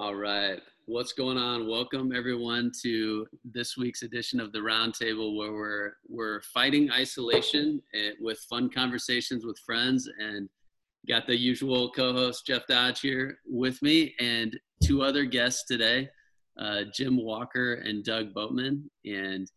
[0.00, 0.60] All right.
[0.86, 1.68] What's going on?
[1.68, 8.14] Welcome everyone to this week's edition of the Roundtable, where we're we're fighting isolation and
[8.20, 10.48] with fun conversations with friends, and
[11.08, 16.08] got the usual co-host Jeff Dodge here with me, and two other guests today,
[16.60, 19.50] uh, Jim Walker and Doug Boatman, and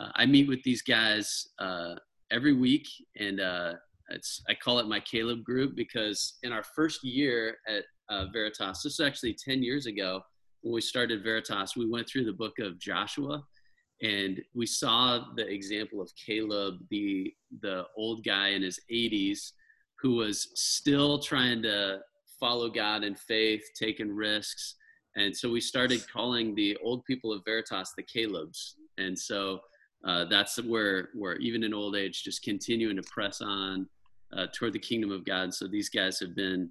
[0.00, 1.94] uh, I meet with these guys uh,
[2.32, 2.88] every week,
[3.20, 3.74] and uh,
[4.08, 8.82] it's I call it my Caleb group because in our first year at uh, Veritas.
[8.82, 10.22] This is actually 10 years ago
[10.62, 11.76] when we started Veritas.
[11.76, 13.42] We went through the book of Joshua
[14.02, 19.52] and we saw the example of Caleb, the, the old guy in his 80s
[20.00, 22.00] who was still trying to
[22.38, 24.74] follow God in faith, taking risks.
[25.16, 28.74] And so we started calling the old people of Veritas the Calebs.
[28.98, 29.60] And so
[30.06, 33.88] uh, that's where, where even in old age, just continuing to press on
[34.36, 35.54] uh, toward the kingdom of God.
[35.54, 36.68] So these guys have been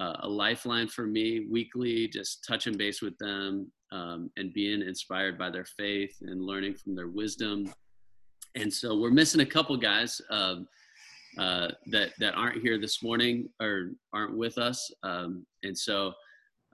[0.00, 5.38] uh, a lifeline for me weekly, just touching base with them um, and being inspired
[5.38, 7.70] by their faith and learning from their wisdom.
[8.54, 10.66] And so we're missing a couple guys um,
[11.38, 14.90] uh, that that aren't here this morning or aren't with us.
[15.02, 16.12] Um, and so,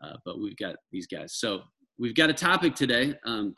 [0.03, 1.35] uh, but we've got these guys.
[1.35, 1.63] So
[1.99, 3.55] we've got a topic today um,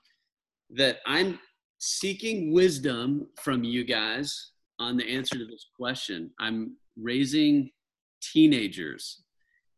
[0.70, 1.38] that I'm
[1.78, 6.30] seeking wisdom from you guys on the answer to this question.
[6.40, 7.70] I'm raising
[8.20, 9.22] teenagers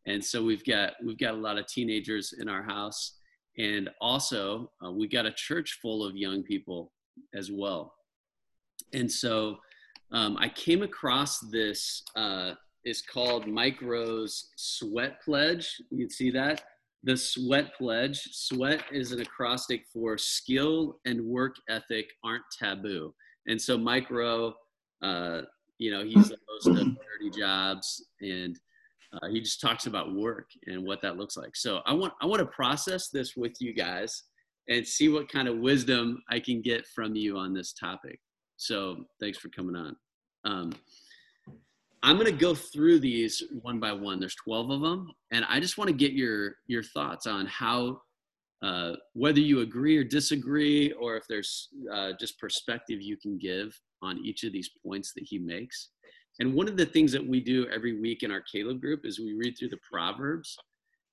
[0.06, 3.17] and so we've got we've got a lot of teenagers in our house.
[3.59, 6.93] And also uh, we got a church full of young people
[7.34, 7.95] as well.
[8.93, 9.59] And so
[10.12, 12.53] um, i came across this uh,
[12.84, 15.77] it's called mike rowe's sweat pledge.
[15.91, 16.62] You can see that?
[17.03, 18.21] The sweat pledge.
[18.33, 23.15] Sweat is an acrostic for skill and work ethic aren't taboo.
[23.47, 24.55] And so mike rowe
[25.03, 25.43] uh,
[25.78, 26.75] you know he's the host of
[27.21, 28.59] dirty jobs and
[29.12, 31.56] uh, he just talks about work and what that looks like.
[31.56, 34.25] So I want I want to process this with you guys
[34.69, 38.20] and see what kind of wisdom I can get from you on this topic.
[38.56, 39.97] So thanks for coming on.
[40.44, 40.72] Um,
[42.03, 44.21] I'm going to go through these one by one.
[44.21, 48.00] There's 12 of them, and I just want to get your your thoughts on how
[48.62, 53.78] uh, whether you agree or disagree, or if there's uh, just perspective you can give
[54.03, 55.91] on each of these points that he makes.
[56.41, 59.21] And one of the things that we do every week in our Caleb group is
[59.21, 60.56] we read through the Proverbs.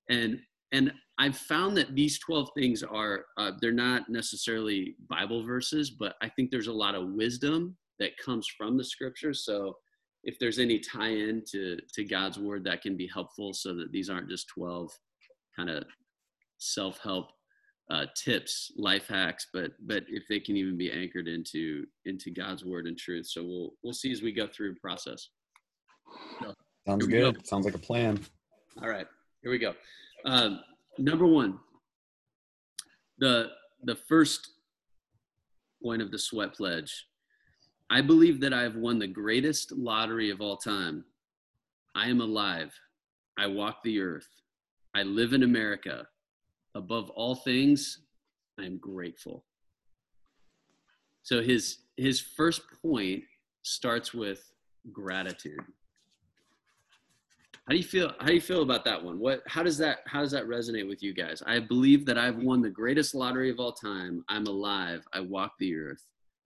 [0.08, 0.40] And
[0.72, 6.16] and I've found that these 12 things are uh, they're not necessarily Bible verses, but
[6.22, 9.44] I think there's a lot of wisdom that comes from the scriptures.
[9.44, 9.76] So
[10.24, 14.10] if there's any tie-in to to God's word, that can be helpful, so that these
[14.10, 14.90] aren't just 12
[15.56, 15.84] kind of
[16.58, 17.30] self-help
[17.90, 22.64] uh, tips, life hacks, but but if they can even be anchored into into God's
[22.64, 23.26] word and truth.
[23.26, 25.28] So we'll we'll see as we go through the process.
[26.40, 26.54] So,
[26.86, 27.36] Sounds good.
[27.36, 27.40] Go.
[27.44, 28.18] Sounds like a plan.
[28.82, 29.06] All right,
[29.42, 29.74] here we go.
[30.24, 30.60] Um,
[30.98, 31.58] number one,
[33.18, 33.50] the
[33.84, 34.50] the first
[35.82, 37.06] point of the sweat pledge.
[37.90, 41.04] I believe that I have won the greatest lottery of all time.
[41.94, 42.74] I am alive.
[43.38, 44.28] I walk the earth.
[44.94, 46.06] I live in America.
[46.74, 48.00] Above all things,
[48.58, 49.44] I am grateful.
[51.22, 53.22] So his his first point
[53.62, 54.52] starts with
[54.92, 55.60] gratitude.
[57.68, 58.12] How do you feel?
[58.18, 59.18] How do you feel about that one?
[59.18, 59.42] What?
[59.46, 59.98] How does that?
[60.06, 61.42] How does that resonate with you guys?
[61.46, 64.24] I believe that I've won the greatest lottery of all time.
[64.28, 65.06] I'm alive.
[65.12, 66.02] I walk the earth.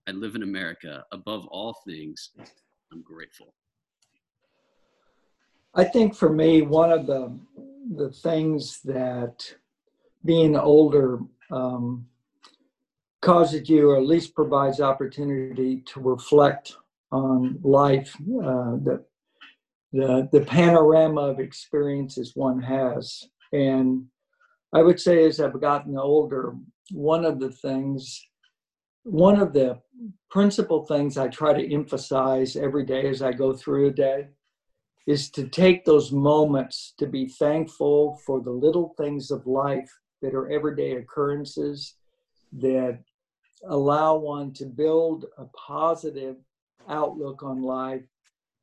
[0.08, 1.04] I live in America.
[1.12, 2.30] Above all things,
[2.92, 3.54] I'm grateful.
[5.74, 7.38] I think for me, one of the
[7.94, 9.54] the things that
[10.24, 12.06] being older um,
[13.20, 16.74] causes you, or at least provides opportunity to reflect
[17.12, 19.04] on life, uh, the,
[19.92, 23.28] the, the panorama of experiences one has.
[23.52, 24.06] And
[24.72, 26.54] I would say as I've gotten older,
[26.90, 28.26] one of the things,
[29.04, 29.78] one of the
[30.30, 34.28] principal things I try to emphasize every day as I go through a day
[35.06, 39.90] is to take those moments to be thankful for the little things of life
[40.22, 41.96] that are everyday occurrences
[42.52, 42.98] that
[43.68, 46.36] allow one to build a positive
[46.88, 48.02] outlook on life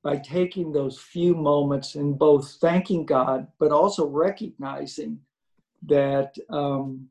[0.03, 5.19] by taking those few moments and both thanking God, but also recognizing
[5.87, 7.07] that um,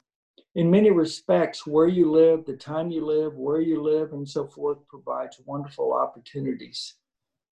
[0.55, 4.47] in many respects, where you live, the time you live, where you live, and so
[4.47, 6.95] forth provides wonderful opportunities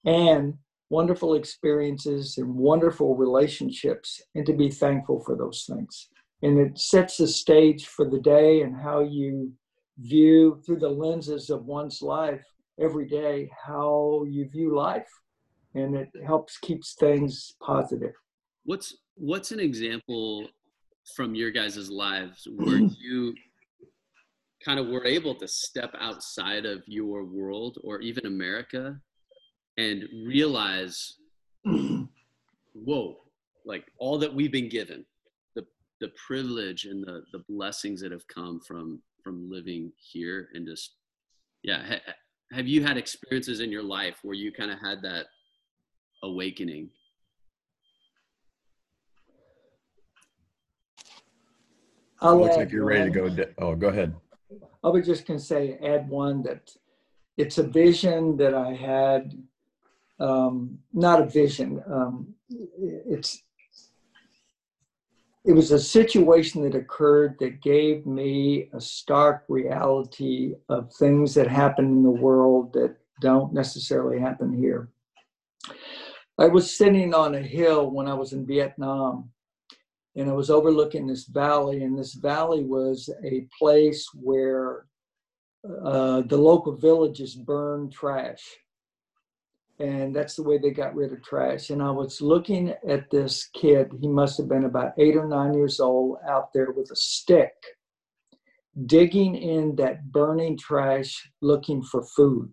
[0.04, 0.54] and
[0.88, 6.08] wonderful experiences and wonderful relationships, and to be thankful for those things
[6.42, 9.52] and it sets the stage for the day and how you
[9.98, 12.44] view through the lenses of one's life
[12.80, 15.08] every day how you view life.
[15.74, 18.12] And it helps keeps things positive.
[18.64, 20.48] What's what's an example
[21.14, 23.34] from your guys' lives where you
[24.64, 28.98] kind of were able to step outside of your world or even America
[29.76, 31.14] and realize,
[31.64, 33.16] whoa,
[33.64, 35.04] like all that we've been given,
[36.00, 40.66] the the privilege and the the blessings that have come from from living here and
[40.66, 40.96] just
[41.62, 41.84] yeah.
[41.86, 42.12] Ha,
[42.52, 45.26] have you had experiences in your life where you kind of had that
[46.22, 46.88] awakening?
[52.20, 53.44] I'll looks like you're ready to go.
[53.58, 54.14] Oh, go ahead.
[54.82, 56.70] I was just going to say, add one that
[57.36, 59.36] it's a vision that I had.
[60.18, 61.82] Um, not a vision.
[61.90, 63.42] Um, it's
[65.46, 71.46] it was a situation that occurred that gave me a stark reality of things that
[71.46, 74.88] happen in the world that don't necessarily happen here.
[76.36, 79.30] I was sitting on a hill when I was in Vietnam,
[80.16, 84.86] and I was overlooking this valley, and this valley was a place where
[85.84, 88.42] uh, the local villages burned trash
[89.78, 91.70] and that's the way they got rid of trash.
[91.70, 95.54] And I was looking at this kid, he must have been about eight or nine
[95.54, 97.52] years old, out there with a stick,
[98.86, 102.50] digging in that burning trash looking for food.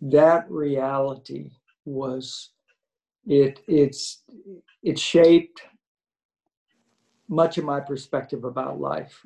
[0.00, 1.50] That reality
[1.84, 2.50] was
[3.26, 4.22] it it's
[4.82, 5.62] it shaped
[7.28, 9.24] much of my perspective about life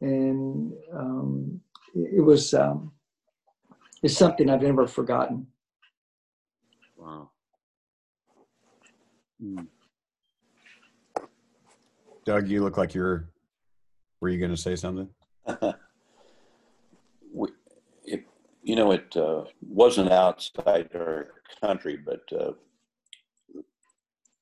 [0.00, 1.60] and um,
[1.94, 2.92] it was um,
[4.02, 5.46] is something I've never forgotten.
[6.96, 7.30] Wow.
[9.42, 9.66] Mm.
[12.24, 13.28] Doug, you look like you're.
[14.20, 15.08] Were you going to say something?
[17.32, 17.48] we,
[18.04, 18.24] it,
[18.62, 22.52] you know, it uh, wasn't outside our country, but uh,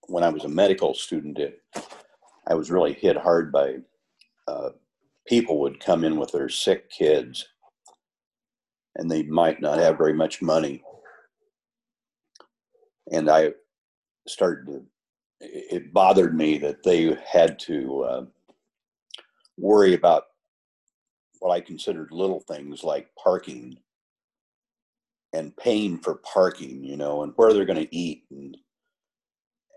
[0.08, 1.62] when I was a medical student, it,
[2.46, 3.76] I was really hit hard by
[4.46, 4.70] uh,
[5.26, 7.46] people would come in with their sick kids
[8.96, 10.82] and they might not have very much money.
[13.12, 13.52] And I
[14.28, 14.82] started to,
[15.40, 18.24] it bothered me that they had to uh,
[19.56, 20.24] worry about
[21.40, 23.78] what I considered little things like parking
[25.32, 28.56] and paying for parking, you know, and where they're going to eat and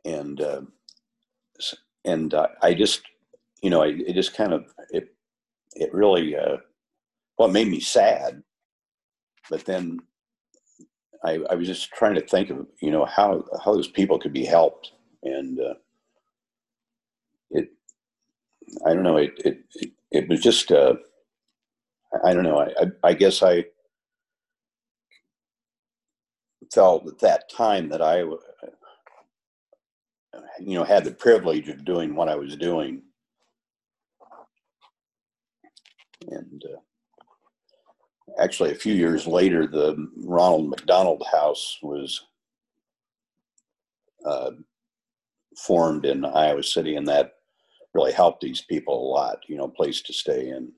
[0.05, 0.61] and uh,
[2.03, 3.01] and uh, I just,
[3.61, 5.15] you know, it just kind of it
[5.75, 6.57] it really uh,
[7.37, 8.43] well made me sad
[9.49, 9.99] but then
[11.23, 14.33] I, I, was just trying to think of you know how how those people could
[14.33, 14.91] be helped.
[15.23, 15.75] And uh,
[17.51, 17.69] it
[18.85, 20.95] I don't know it it it, it was just uh,
[22.25, 23.65] I don't know I, I, I guess I
[26.73, 28.19] felt at that time that I
[30.59, 33.01] you know had the privilege of doing what I was doing.
[36.29, 36.79] And uh,
[38.39, 42.25] actually a few years later, the Ronald McDonald House was
[44.25, 44.51] uh,
[45.57, 47.33] formed in Iowa City, and that
[47.93, 49.39] really helped these people a lot.
[49.47, 50.71] You know, place to stay in.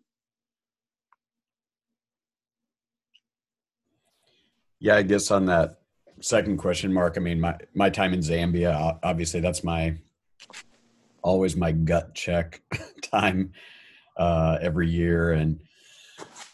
[4.79, 5.79] Yeah, I guess on that
[6.21, 7.17] second question, Mark.
[7.17, 9.95] I mean, my my time in Zambia, obviously, that's my
[11.21, 12.61] always my gut check
[13.01, 13.51] time
[14.17, 15.59] uh, every year, and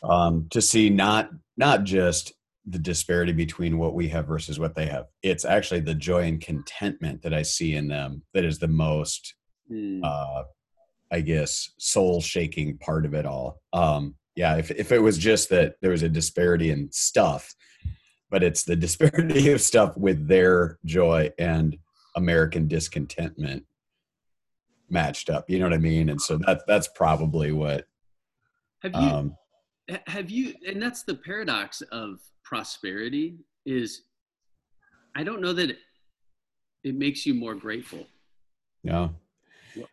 [0.04, 2.34] um, to see not not just
[2.66, 5.08] the disparity between what we have versus what they have.
[5.24, 9.34] It's actually the joy and contentment that I see in them that is the most,
[9.70, 10.00] mm.
[10.04, 10.44] uh,
[11.12, 13.62] I guess, soul shaking part of it all.
[13.74, 17.54] Um, yeah, if if it was just that there was a disparity in stuff,
[18.30, 21.78] but it's the disparity of stuff with their joy and
[22.16, 23.66] American discontentment
[24.90, 25.50] matched up.
[25.50, 26.10] You know what I mean?
[26.10, 27.86] And so that that's probably what.
[28.84, 29.36] Have you um,
[30.08, 34.04] have you and that's the paradox of prosperity is
[35.16, 35.78] i don't know that
[36.84, 38.08] it, makes you more grateful.
[38.84, 39.14] No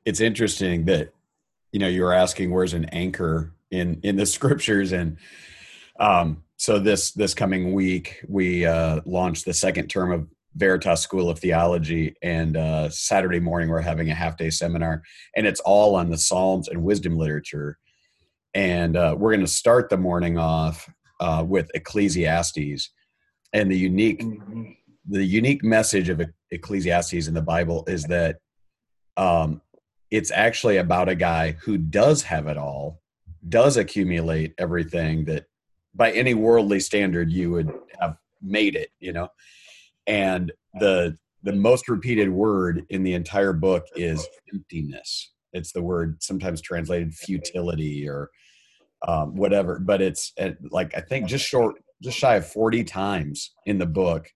[0.04, 1.12] it's interesting that
[1.72, 5.16] you know you were asking where's an anchor in in the scriptures and
[6.00, 10.26] um so this this coming week we uh launched the second term of
[10.56, 15.02] veritas school of theology and uh saturday morning we're having a half day seminar
[15.36, 17.78] and it's all on the psalms and wisdom literature
[18.58, 22.90] and uh, we're going to start the morning off uh, with Ecclesiastes,
[23.52, 24.72] and the unique mm-hmm.
[25.08, 28.38] the unique message of Ecclesiastes in the Bible is that
[29.16, 29.62] um,
[30.10, 33.00] it's actually about a guy who does have it all,
[33.48, 35.44] does accumulate everything that
[35.94, 39.28] by any worldly standard you would have made it, you know,
[40.08, 40.50] and
[40.80, 45.32] the the most repeated word in the entire book is emptiness.
[45.52, 48.30] It's the word sometimes translated futility or
[49.06, 53.52] um, whatever, but it's uh, like I think just short, just shy of forty times
[53.66, 54.30] in the book,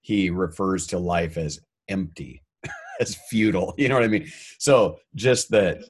[0.00, 2.42] he refers to life as empty,
[3.00, 3.74] as futile.
[3.78, 4.30] You know what I mean?
[4.58, 5.84] So just that,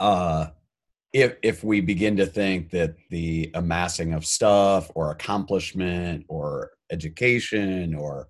[0.00, 0.46] uh,
[1.12, 7.94] if if we begin to think that the amassing of stuff or accomplishment or education
[7.94, 8.28] or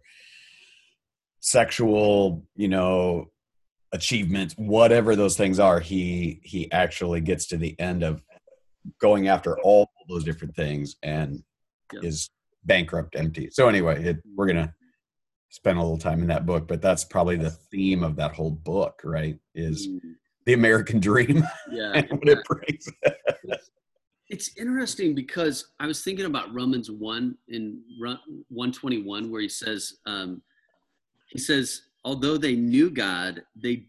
[1.40, 3.30] sexual, you know,
[3.92, 8.20] achievements, whatever those things are, he he actually gets to the end of
[9.00, 11.42] going after all those different things and
[12.02, 12.30] is
[12.64, 13.48] bankrupt empty.
[13.50, 14.74] So anyway, it, we're gonna
[15.50, 18.50] spend a little time in that book, but that's probably the theme of that whole
[18.50, 19.38] book, right?
[19.54, 20.00] Is mm.
[20.46, 22.88] the American dream yeah, and what it brings.
[24.28, 30.42] it's interesting because I was thinking about Romans 1 in 121 where he says, um,
[31.28, 33.86] he says, although they knew God, they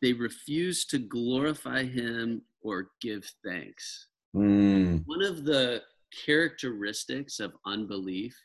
[0.00, 4.08] they refused to glorify him or give thanks.
[4.34, 5.02] Mm.
[5.06, 5.82] One of the
[6.24, 8.36] characteristics of unbelief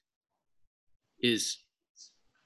[1.21, 1.57] is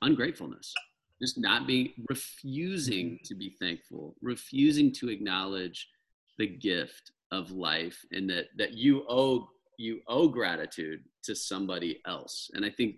[0.01, 0.73] ungratefulness.
[1.21, 5.87] Just not being refusing to be thankful refusing to acknowledge
[6.39, 12.49] the gift of life and that that you owe you owe gratitude to somebody else.
[12.53, 12.95] And i think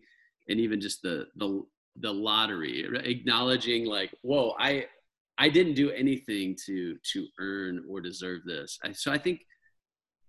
[0.49, 1.63] and even just the the
[1.97, 4.85] the lottery acknowledging like whoa i
[5.37, 8.79] i didn't do anything to to earn or deserve this.
[8.83, 9.41] I, so i think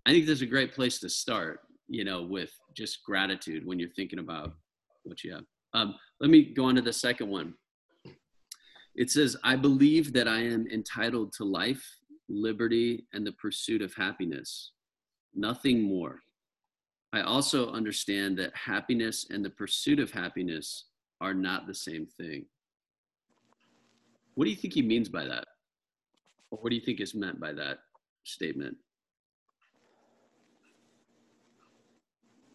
[0.07, 3.89] i think there's a great place to start you know with just gratitude when you're
[3.91, 4.53] thinking about
[5.05, 5.45] what you have
[5.75, 7.55] um, let me go on to the second one
[8.95, 11.85] it says i believe that i am entitled to life
[12.29, 14.73] liberty and the pursuit of happiness
[15.35, 16.21] nothing more
[17.13, 20.87] i also understand that happiness and the pursuit of happiness
[21.25, 22.45] are not the same thing.
[24.35, 25.47] What do you think he means by that?
[26.51, 27.79] Or what do you think is meant by that
[28.25, 28.77] statement?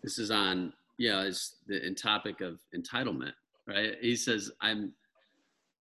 [0.10, 3.34] This is on, yeah, it's the in topic of entitlement,
[3.68, 3.94] right?
[4.02, 4.92] He says, I'm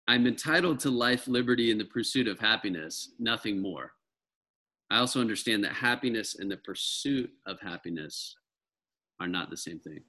[0.06, 3.94] I'm entitled to life, liberty, and the pursuit of happiness, nothing more.
[4.92, 8.36] I also understand that happiness and the pursuit of happiness
[9.18, 10.04] are not the same thing.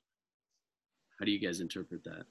[1.17, 2.25] How do you guys interpret that?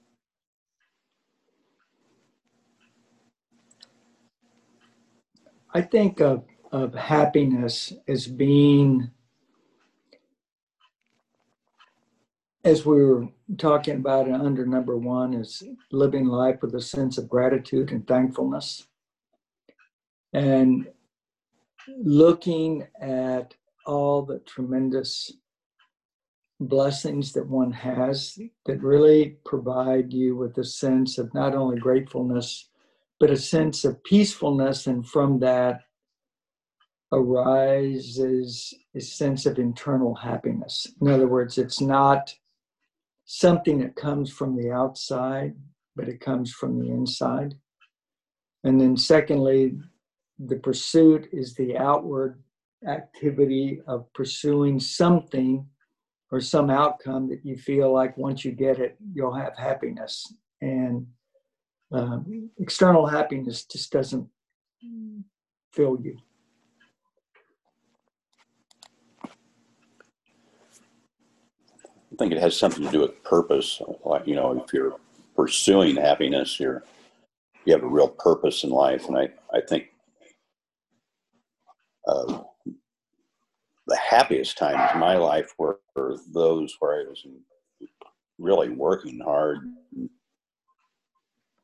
[5.74, 9.10] I think of, of happiness as being,
[12.64, 13.28] as we were
[13.58, 18.06] talking about it under number one, is living life with a sense of gratitude and
[18.06, 18.86] thankfulness.
[20.32, 20.86] And
[21.98, 23.54] looking at
[23.84, 25.32] all the tremendous
[26.60, 32.68] blessings that one has that really provide you with a sense of not only gratefulness
[33.18, 35.82] but a sense of peacefulness, and from that
[37.12, 40.88] arises a sense of internal happiness.
[41.00, 42.34] In other words, it's not
[43.34, 45.54] something that comes from the outside,
[45.96, 47.54] but it comes from the inside.
[48.62, 49.78] And then, secondly,
[50.38, 52.42] the pursuit is the outward
[52.86, 55.66] activity of pursuing something
[56.30, 60.30] or some outcome that you feel like once you get it, you'll have happiness.
[60.60, 61.06] And
[61.90, 64.28] um, external happiness just doesn't
[65.72, 66.18] fill you.
[72.22, 73.82] Think it has something to do with purpose.
[74.04, 74.96] Like you know, if you're
[75.34, 76.84] pursuing happiness, you're
[77.64, 79.86] you have a real purpose in life, and I I think
[82.06, 82.42] uh,
[83.88, 87.26] the happiest times in my life were, were those where I was
[88.38, 89.58] really working hard,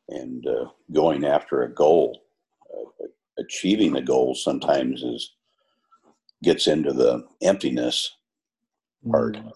[0.09, 2.21] and uh, going after a goal.
[2.75, 3.07] Uh,
[3.39, 5.37] achieving a goal sometimes is
[6.43, 8.17] gets into the emptiness
[9.09, 9.37] part.
[9.37, 9.53] Mm.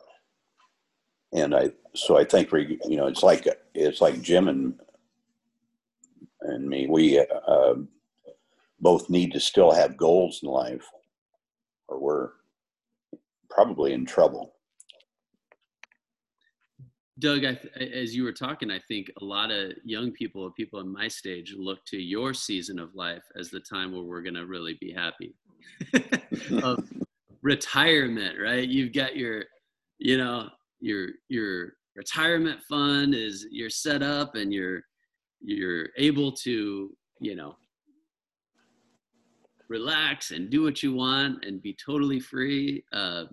[1.32, 4.74] And I, so I think we, you know, it's like it's like Jim and
[6.42, 6.86] and me.
[6.88, 7.74] We uh,
[8.80, 10.86] both need to still have goals in life,
[11.88, 12.28] or we're
[13.48, 14.54] probably in trouble.
[17.18, 20.92] Doug, I, as you were talking, I think a lot of young people, people in
[20.92, 24.46] my stage, look to your season of life as the time where we're going to
[24.46, 25.34] really be happy.
[26.64, 26.82] of
[27.42, 28.66] retirement, right?
[28.66, 29.44] You've got your,
[29.98, 30.48] you know,
[30.82, 34.82] your your retirement fund is you're set up and you're
[35.40, 37.56] you're able to, you know,
[39.68, 42.84] relax and do what you want and be totally free.
[42.92, 43.24] Uh,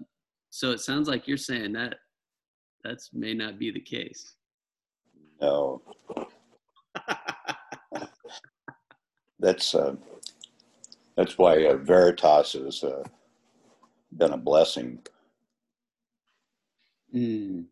[0.49, 1.95] so it sounds like you're saying that
[2.83, 4.35] that's may not be the case.
[5.41, 5.81] No.
[9.39, 9.95] that's uh,
[11.15, 13.03] that's why uh, Veritas has uh,
[14.17, 14.99] been a blessing.
[17.13, 17.65] Mm.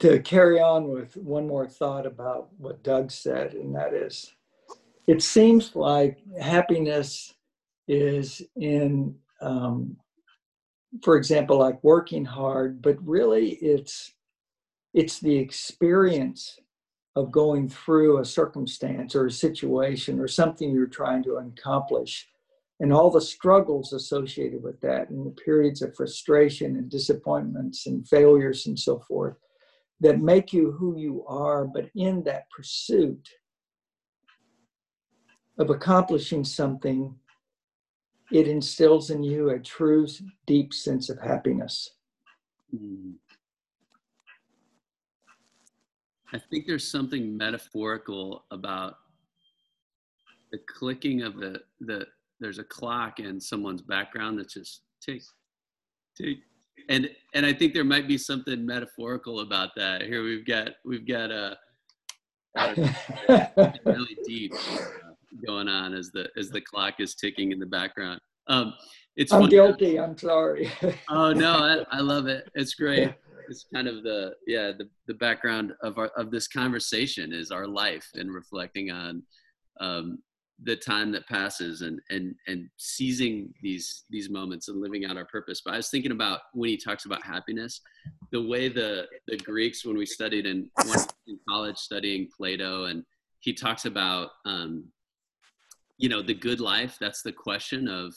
[0.00, 4.32] To carry on with one more thought about what Doug said, and that is,
[5.06, 7.34] it seems like happiness
[7.88, 9.96] is in, um,
[11.02, 14.12] for example, like working hard, but really it's
[14.92, 16.58] it's the experience
[17.16, 22.28] of going through a circumstance or a situation or something you're trying to accomplish
[22.80, 28.08] and all the struggles associated with that and the periods of frustration and disappointments and
[28.08, 29.36] failures and so forth
[30.00, 33.28] that make you who you are but in that pursuit
[35.58, 37.14] of accomplishing something
[38.32, 40.06] it instills in you a true
[40.46, 41.90] deep sense of happiness
[42.74, 43.14] Mm.
[46.32, 48.98] I think there's something metaphorical about
[50.52, 52.06] the clicking of the the
[52.40, 55.22] there's a clock in someone's background that's just tick
[56.16, 56.38] tick
[56.88, 60.02] and and I think there might be something metaphorical about that.
[60.02, 61.56] Here we've got we've got a,
[62.56, 64.78] a really deep uh,
[65.46, 68.20] going on as the as the clock is ticking in the background.
[68.48, 68.74] Um,
[69.16, 70.70] it's i'm guilty i'm sorry
[71.10, 72.48] Oh no, I, I love it.
[72.54, 73.12] It's great.
[73.48, 77.66] It's kind of the yeah the the background of our of this conversation is our
[77.66, 79.22] life and reflecting on
[79.80, 80.18] um,
[80.64, 85.24] the time that passes and and and seizing these these moments and living out our
[85.24, 85.62] purpose.
[85.64, 87.80] But I was thinking about when he talks about happiness,
[88.30, 90.70] the way the the Greeks when we studied in
[91.26, 93.04] in college studying Plato and
[93.40, 94.84] he talks about um,
[95.98, 96.96] you know the good life.
[97.00, 98.14] That's the question of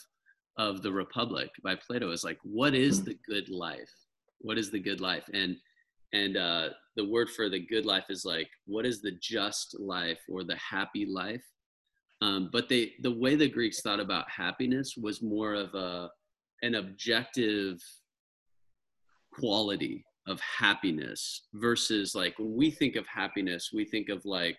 [0.56, 3.90] of the Republic by Plato is like, what is the good life?
[4.40, 5.28] What is the good life?
[5.32, 5.56] And
[6.12, 10.20] and uh, the word for the good life is like, what is the just life
[10.28, 11.42] or the happy life?
[12.24, 16.08] Um, but they the way the Greeks thought about happiness was more of a
[16.62, 17.78] an objective
[19.30, 24.58] quality of happiness versus like when we think of happiness, we think of like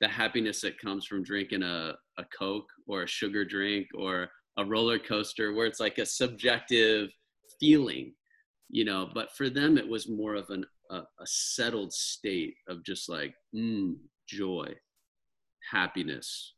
[0.00, 4.64] the happiness that comes from drinking a, a Coke or a sugar drink or a
[4.64, 7.10] roller coaster where it's like a subjective
[7.60, 8.12] feeling,
[8.68, 12.84] you know, but for them it was more of an, a, a settled state of
[12.84, 13.94] just like, mm,
[14.28, 14.74] joy,
[15.70, 16.54] happiness.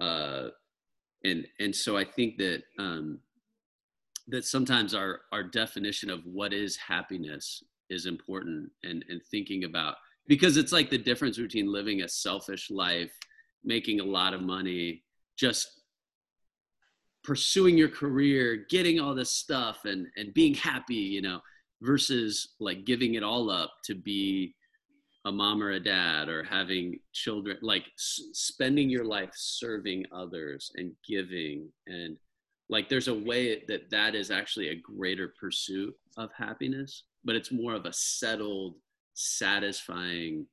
[0.00, 0.48] Uh,
[1.24, 3.18] and, and so I think that, um,
[4.28, 9.96] that sometimes our, our definition of what is happiness is important and, and thinking about
[10.26, 13.12] because it's like the difference between living a selfish life
[13.64, 15.02] making a lot of money
[15.36, 15.80] just
[17.22, 21.40] pursuing your career getting all this stuff and and being happy you know
[21.82, 24.54] versus like giving it all up to be
[25.24, 30.70] a mom or a dad or having children like s- spending your life serving others
[30.76, 32.16] and giving and
[32.68, 37.52] like there's a way that that is actually a greater pursuit of happiness but it's
[37.52, 38.74] more of a settled
[39.14, 40.46] satisfying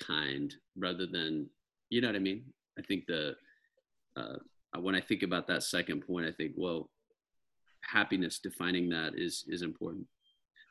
[0.00, 1.48] kind rather than
[1.90, 2.44] you know what i mean?
[2.78, 3.34] I think the
[4.16, 4.36] uh,
[4.78, 6.88] when i think about that second point i think well
[7.82, 10.06] happiness defining that is is important.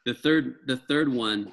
[0.05, 1.51] The third the third one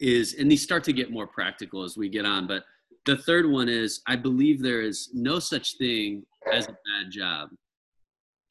[0.00, 2.64] is and these start to get more practical as we get on but
[3.06, 7.48] the third one is i believe there is no such thing as a bad job.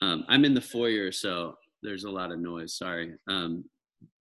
[0.01, 3.13] Um, i'm in the foyer so there's a lot of noise sorry.
[3.27, 3.65] Um,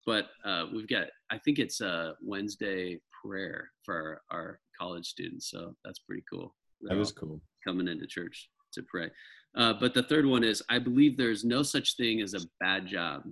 [0.07, 5.51] but uh, we've got i think it's a wednesday prayer for our, our college students
[5.51, 6.55] so that's pretty cool.
[6.83, 7.41] That was cool.
[7.67, 9.11] coming into church to pray.
[9.57, 12.87] Uh, but the third one is i believe there's no such thing as a bad
[12.87, 13.23] job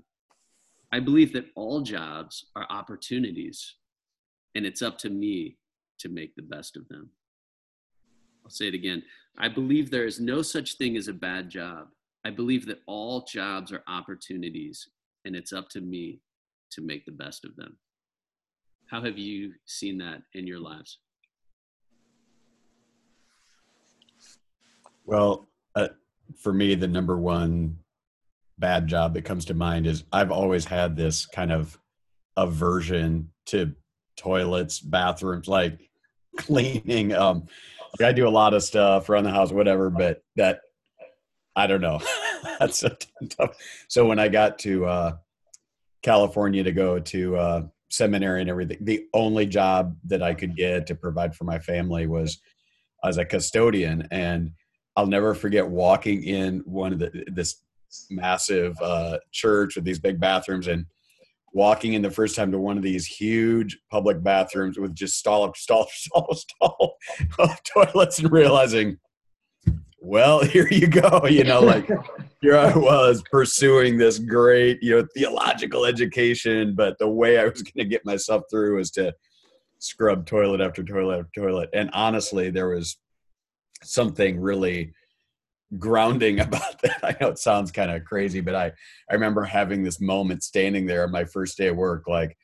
[0.93, 3.77] i believe that all jobs are opportunities
[4.55, 5.57] and it's up to me
[5.99, 7.11] to make the best of them
[8.45, 9.03] i'll say it again
[9.39, 11.89] i believe there is no such thing as a bad job
[12.25, 14.89] i believe that all jobs are opportunities
[15.27, 16.21] and it's up to me
[16.71, 17.77] to make the best of them.
[18.87, 20.99] How have you seen that in your lives?
[25.05, 25.89] Well, uh,
[26.37, 27.79] for me, the number one
[28.59, 31.79] bad job that comes to mind is I've always had this kind of
[32.37, 33.75] aversion to
[34.17, 35.91] toilets, bathrooms, like
[36.37, 37.13] cleaning.
[37.13, 37.47] Um,
[37.99, 40.61] like I do a lot of stuff around the house, whatever, but that
[41.55, 42.01] I don't know.
[42.61, 42.85] That's
[43.31, 43.57] tough.
[43.89, 45.17] So when I got to uh,
[46.03, 50.87] California to go to uh, seminary and everything, the only job that I could get
[50.89, 52.39] to provide for my family was
[53.05, 54.53] as a custodian, and
[54.97, 57.63] I'll never forget walking in one of the this
[58.11, 60.87] massive uh, church with these big bathrooms and
[61.53, 65.53] walking in the first time to one of these huge public bathrooms with just stall
[65.55, 66.97] stall stall stall
[67.39, 68.99] of toilets and realizing
[70.01, 71.89] well here you go you know like
[72.43, 77.63] here i was pursuing this great you know theological education but the way i was
[77.63, 79.15] going to get myself through was to
[79.79, 81.71] scrub toilet after toilet after toilet.
[81.73, 82.97] And honestly there was
[83.83, 84.93] something really
[85.79, 87.01] grounding about that.
[87.03, 88.73] I know it sounds kind of crazy, but I,
[89.11, 92.37] I remember having this moment standing there on my first day of work, like,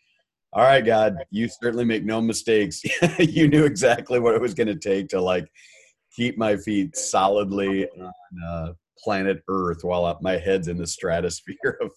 [0.54, 2.82] all right, God, you certainly make no mistakes.
[3.18, 5.50] you knew exactly what it was going to take to like
[6.14, 8.12] keep my feet solidly on
[8.46, 11.90] uh, planet Earth while my head's in the stratosphere of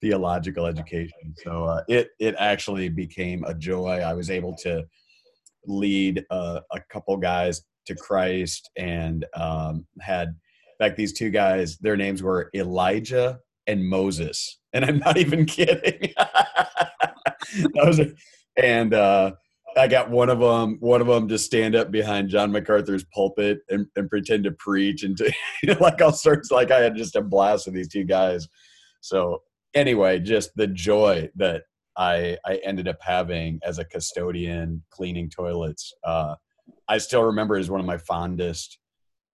[0.00, 1.34] theological education.
[1.44, 4.00] So uh, it it actually became a joy.
[4.00, 4.84] I was able to
[5.66, 10.34] lead uh, a couple guys to Christ and um, had
[10.82, 16.12] fact, these two guys, their names were Elijah and Moses, and I'm not even kidding.
[17.74, 18.00] was,
[18.56, 19.32] and uh,
[19.76, 20.78] I got one of them.
[20.80, 25.02] One of them to stand up behind John MacArthur's pulpit and, and pretend to preach,
[25.02, 25.32] and to
[25.80, 26.50] like all sorts.
[26.50, 28.48] Like I had just a blast with these two guys.
[29.00, 29.42] So
[29.74, 31.62] anyway, just the joy that
[31.96, 35.92] I I ended up having as a custodian cleaning toilets.
[36.04, 36.36] Uh,
[36.88, 38.78] I still remember as one of my fondest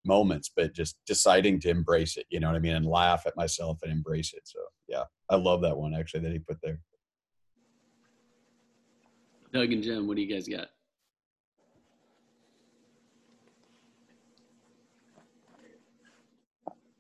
[0.09, 3.37] moments, but just deciding to embrace it, you know what I mean, and laugh at
[3.37, 4.43] myself and embrace it.
[4.45, 6.81] So yeah, I love that one actually that he put there.
[9.53, 10.69] Doug and Jim, what do you guys got?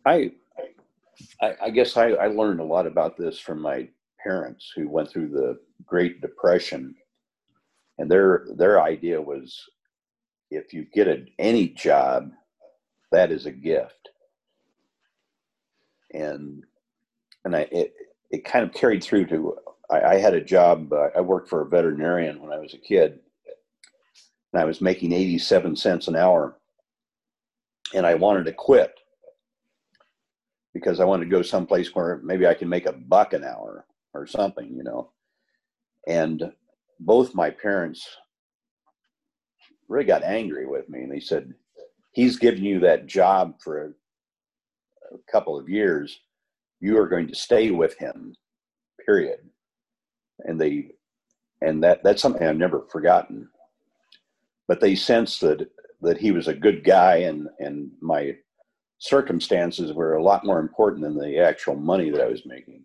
[0.07, 0.33] I,
[1.42, 3.88] I, I guess I, I learned a lot about this from my
[4.23, 6.94] parents who went through the Great Depression,
[7.99, 9.59] and their their idea was
[10.51, 12.31] if you get a, any job
[13.12, 14.11] that is a gift.
[16.12, 16.64] And
[17.44, 17.94] and i it,
[18.31, 19.57] it kind of carried through to
[19.90, 22.79] i, I had a job uh, i worked for a veterinarian when i was a
[22.79, 23.21] kid.
[24.53, 26.57] And i was making 87 cents an hour.
[27.94, 28.94] And i wanted to quit
[30.75, 33.87] because i wanted to go someplace where maybe i can make a buck an hour
[34.14, 35.11] or something you know?
[36.07, 36.53] And
[37.01, 38.09] both my parents
[39.88, 41.03] really got angry with me.
[41.03, 41.55] And they said
[42.18, 43.88] he's given you that job for a,
[45.14, 46.18] a couple of years,
[46.81, 48.35] you are going to stay with him,
[49.07, 49.38] period.
[50.40, 50.88] And they,
[51.61, 53.48] and that that's something I've never forgotten.
[54.66, 58.35] But they sensed that that he was a good guy, and and my
[58.98, 62.83] circumstances were a lot more important than the actual money that I was making.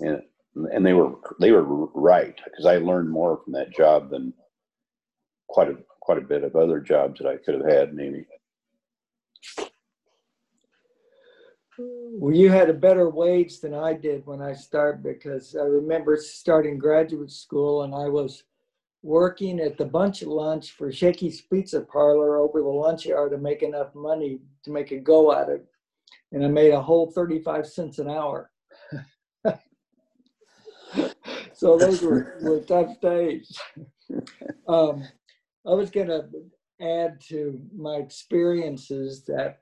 [0.00, 0.22] And
[0.70, 4.34] and they were they were right because I learned more from that job than
[5.48, 8.26] quite a quite a bit of other jobs that I could have had maybe.
[11.78, 16.16] Well, you had a better wage than I did when I started because I remember
[16.16, 18.42] starting graduate school and I was
[19.02, 23.38] working at the bunch of lunch for Shakey's Pizza Parlor over the lunch hour to
[23.38, 25.64] make enough money to make a go at it.
[26.32, 28.50] And I made a whole 35 cents an hour.
[31.52, 33.58] so those were, were tough days.
[34.66, 35.04] Um,
[35.66, 36.24] I was going to
[36.80, 39.60] add to my experiences that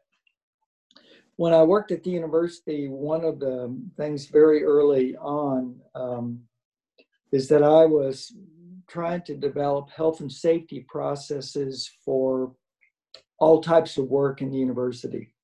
[1.36, 6.40] when I worked at the university, one of the things very early on um,
[7.32, 8.34] is that I was
[8.88, 12.54] trying to develop health and safety processes for
[13.38, 15.34] all types of work in the university.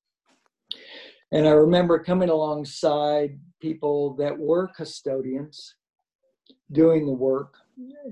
[1.32, 5.74] And I remember coming alongside people that were custodians
[6.70, 7.54] doing the work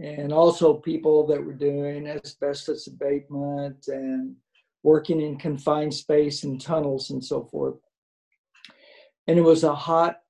[0.03, 4.35] and also people that were doing asbestos abatement and
[4.83, 7.77] working in confined space and tunnels and so forth.
[9.27, 10.21] And it was a hot,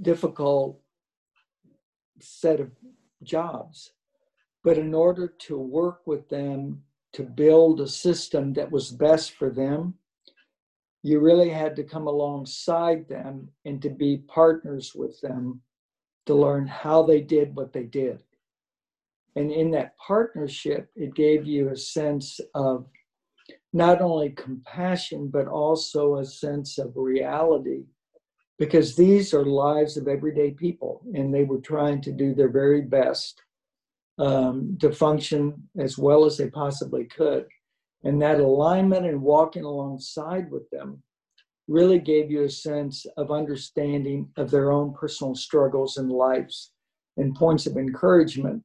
[0.00, 0.80] difficult
[2.20, 2.70] set of
[3.22, 3.92] jobs.
[4.64, 6.82] But in order to work with them
[7.14, 9.94] to build a system that was best for them,
[11.02, 15.60] you really had to come alongside them and to be partners with them
[16.26, 18.22] to learn how they did what they did.
[19.34, 22.86] And in that partnership, it gave you a sense of
[23.72, 27.84] not only compassion, but also a sense of reality,
[28.58, 32.82] because these are lives of everyday people, and they were trying to do their very
[32.82, 33.40] best
[34.18, 37.46] um, to function as well as they possibly could.
[38.04, 41.02] And that alignment and walking alongside with them
[41.72, 46.72] really gave you a sense of understanding of their own personal struggles and lives
[47.16, 48.62] and points of encouragement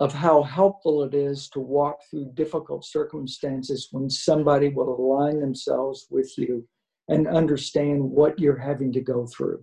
[0.00, 6.06] of how helpful it is to walk through difficult circumstances when somebody will align themselves
[6.10, 6.66] with you
[7.08, 9.62] and understand what you're having to go through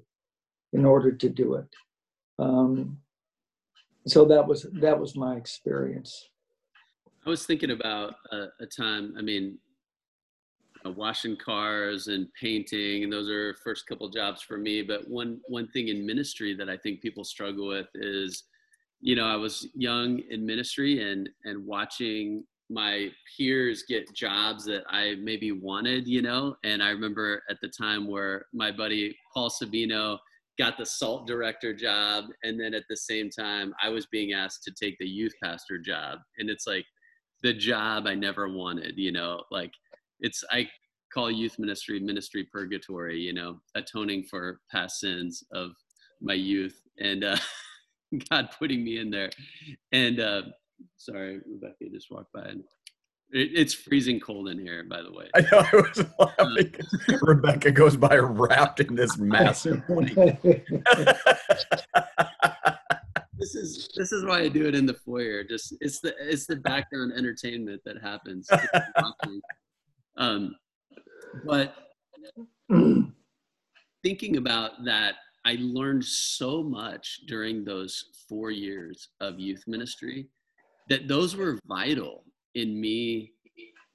[0.74, 1.68] in order to do it.
[2.40, 2.98] Um,
[4.08, 6.30] so that was that was my experience.
[7.26, 9.14] I was thinking about a, a time.
[9.18, 9.60] I mean,
[10.86, 14.82] uh, washing cars and painting, and those are first couple jobs for me.
[14.82, 18.44] But one one thing in ministry that I think people struggle with is,
[19.00, 24.84] you know, I was young in ministry and and watching my peers get jobs that
[24.90, 26.56] I maybe wanted, you know.
[26.64, 30.18] And I remember at the time where my buddy Paul Sabino
[30.58, 34.64] got the salt director job, and then at the same time I was being asked
[34.64, 36.86] to take the youth pastor job, and it's like
[37.44, 39.72] the job I never wanted, you know, like
[40.22, 40.68] it's I
[41.14, 45.72] call youth ministry ministry purgatory, you know, atoning for past sins of
[46.22, 47.38] my youth and uh,
[48.30, 49.30] God putting me in there.
[49.92, 50.44] And uh,
[50.98, 52.42] sorry, Rebecca just walked by.
[52.42, 52.64] And
[53.32, 55.30] it, it's freezing cold in here, by the way.
[55.36, 56.74] I know I was laughing.
[57.10, 59.82] Uh, Rebecca goes by wrapped in this massive
[63.38, 65.44] this is this is why I do it in the foyer.
[65.44, 68.50] Just it's the it's the background entertainment that happens.
[70.18, 70.56] Um,
[71.46, 71.76] but
[74.04, 80.28] thinking about that, I learned so much during those four years of youth ministry
[80.90, 82.24] that those were vital
[82.56, 83.34] in me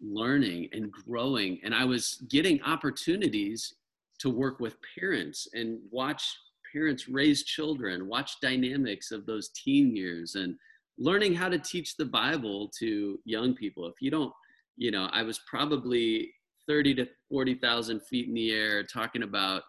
[0.01, 1.61] learning and growing.
[1.63, 3.75] And I was getting opportunities
[4.19, 6.37] to work with parents and watch
[6.73, 10.57] parents raise children, watch dynamics of those teen years, and
[10.99, 13.87] learning how to teach the Bible to young people.
[13.87, 14.33] If you don't,
[14.77, 16.31] you know, I was probably
[16.69, 19.63] 30 to 40,000 feet in the air talking about,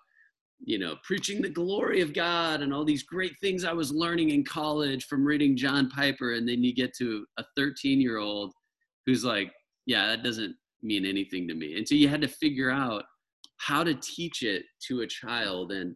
[0.60, 4.32] you know, preaching the glory of God and all these great things I was learning
[4.32, 6.34] in college from reading John Piper.
[6.34, 8.54] And then you get to a 13 year old
[9.06, 9.52] who's like,
[9.86, 11.78] yeah, that doesn't mean anything to me.
[11.78, 13.04] And so you had to figure out
[13.58, 15.96] how to teach it to a child and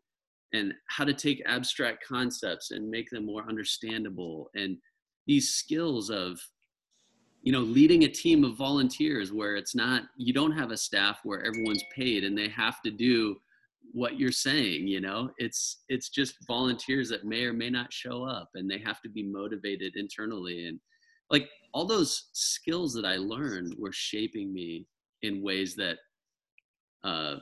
[0.54, 4.76] and how to take abstract concepts and make them more understandable and
[5.26, 6.42] these skills of
[7.42, 11.20] you know leading a team of volunteers where it's not you don't have a staff
[11.24, 13.36] where everyone's paid and they have to do
[13.94, 15.32] what you're saying you know?
[15.38, 19.10] It's it's just volunteers that may or may not show up and they have to
[19.10, 20.68] be motivated internally.
[20.68, 20.80] And
[21.32, 24.86] like all those skills that i learned were shaping me
[25.22, 25.98] in ways that
[27.04, 27.38] uh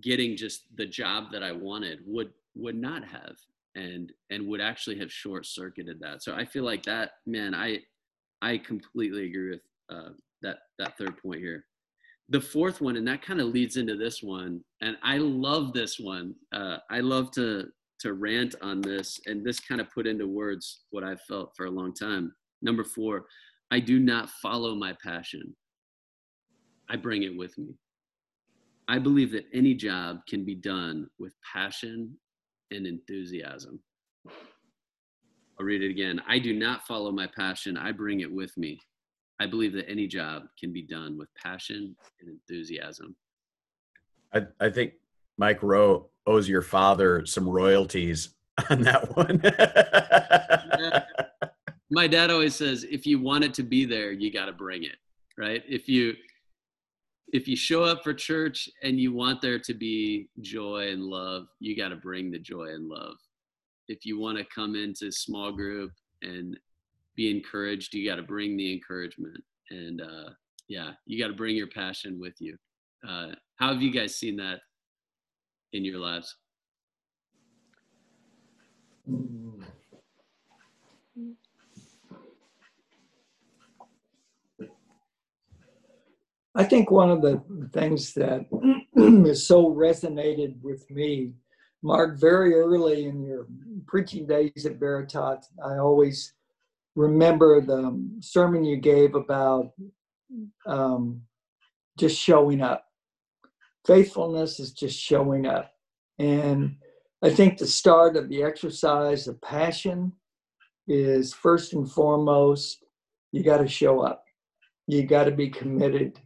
[0.00, 3.36] getting just the job that i wanted would would not have
[3.74, 6.22] and and would actually have short circuited that.
[6.22, 7.80] So i feel like that man i
[8.42, 10.10] I completely agree with uh,
[10.42, 11.64] that that third point here.
[12.30, 15.98] The fourth one, and that kind of leads into this one, and I love this
[15.98, 16.34] one.
[16.52, 17.68] Uh, I love to
[18.00, 21.66] to rant on this, and this kind of put into words what I've felt for
[21.66, 22.32] a long time.
[22.62, 23.26] Number four,
[23.70, 25.54] I do not follow my passion.
[26.88, 27.74] I bring it with me.
[28.88, 32.16] I believe that any job can be done with passion
[32.70, 33.80] and enthusiasm.
[35.58, 36.22] I'll read it again.
[36.28, 38.80] I do not follow my passion, I bring it with me.
[39.40, 43.16] I believe that any job can be done with passion and enthusiasm.
[44.34, 44.94] I, I think
[45.36, 48.34] Mike Rowe owes your father some royalties
[48.70, 49.40] on that one.
[50.78, 51.04] yeah.
[51.90, 54.84] My dad always says if you want it to be there, you got to bring
[54.84, 54.96] it,
[55.38, 55.62] right?
[55.66, 56.14] If you
[57.32, 61.46] if you show up for church and you want there to be joy and love,
[61.60, 63.16] you got to bring the joy and love
[63.88, 65.90] if you want to come into small group
[66.22, 66.58] and
[67.16, 69.42] be encouraged, you got to bring the encouragement.
[69.70, 70.30] And uh,
[70.68, 72.56] yeah, you got to bring your passion with you.
[73.06, 74.60] Uh, how have you guys seen that
[75.72, 76.36] in your lives?
[86.54, 87.40] I think one of the
[87.72, 88.46] things that
[89.26, 91.32] has so resonated with me
[91.82, 93.46] Mark, very early in your
[93.86, 96.32] preaching days at Veritas, I always
[96.96, 99.72] remember the sermon you gave about
[100.66, 101.22] um,
[101.96, 102.84] just showing up.
[103.86, 105.70] Faithfulness is just showing up.
[106.18, 106.76] And
[107.22, 110.12] I think the start of the exercise of passion
[110.88, 112.84] is first and foremost,
[113.30, 114.24] you got to show up.
[114.86, 116.18] You got to be committed.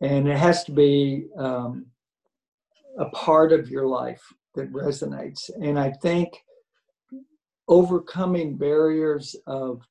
[0.00, 1.86] And it has to be um,
[2.98, 4.22] a part of your life
[4.54, 5.50] that resonates.
[5.62, 6.28] And I think
[7.68, 9.82] overcoming barriers of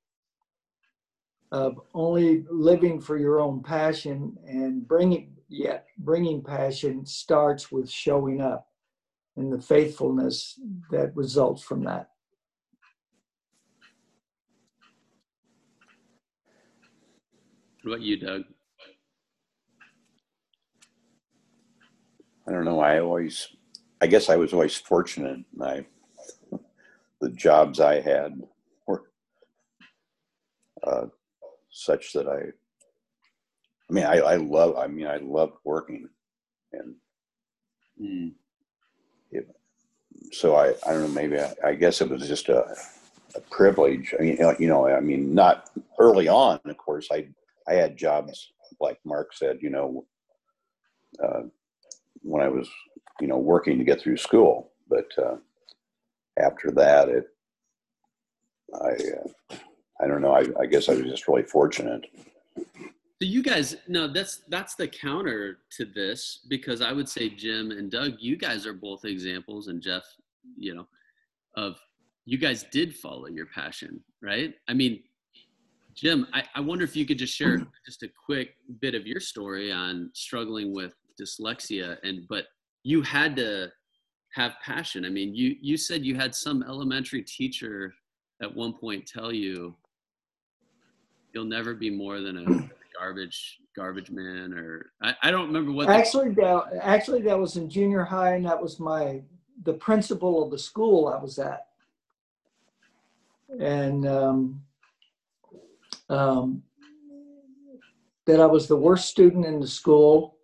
[1.52, 8.40] of only living for your own passion and bringing yet bringing passion starts with showing
[8.40, 8.68] up
[9.36, 10.60] and the faithfulness
[10.92, 12.10] that results from that.
[17.84, 18.44] What about you, Doug?
[22.48, 22.82] I don't know.
[22.82, 23.48] I always,
[24.02, 25.44] I guess I was always fortunate.
[25.62, 25.86] I,
[27.22, 28.42] the jobs I had
[28.88, 29.04] were
[30.86, 31.08] uh,
[31.70, 32.52] such that I,
[33.90, 36.10] I mean, I, I love, I mean, I loved working
[36.74, 36.96] and
[38.02, 38.32] Mm.
[40.32, 42.74] so I, I don't know, maybe I, I guess it was just a,
[43.36, 44.14] a privilege.
[44.18, 47.28] I mean, you know, I mean, not early on, of course, I,
[47.68, 50.06] I had jobs like Mark said, you know,
[51.22, 51.42] uh,
[52.22, 52.70] when I was,
[53.20, 55.36] you know, working to get through school, but, uh,
[56.40, 57.26] after that, it,
[58.74, 59.56] I, uh,
[60.02, 60.34] I don't know.
[60.34, 62.06] I, I guess I was just really fortunate.
[62.58, 67.72] So you guys, no, that's that's the counter to this because I would say Jim
[67.72, 70.04] and Doug, you guys are both examples, and Jeff,
[70.58, 70.88] you know,
[71.58, 71.78] of
[72.26, 74.54] you guys did follow your passion, right?
[74.70, 75.04] I mean,
[75.96, 79.20] Jim, I, I wonder if you could just share just a quick bit of your
[79.20, 82.46] story on struggling with dyslexia, and but
[82.84, 83.72] you had to
[84.34, 85.06] have passion.
[85.06, 87.94] I mean, you you said you had some elementary teacher
[88.42, 89.76] at one point tell you
[91.34, 95.90] you'll never be more than a garbage garbage man or I, I don't remember what
[95.90, 99.22] Actually, that actually that was in junior high, and that was my
[99.64, 101.68] the principal of the school I was at,
[103.60, 104.62] and um,
[106.10, 106.64] um,
[108.26, 110.39] that I was the worst student in the school,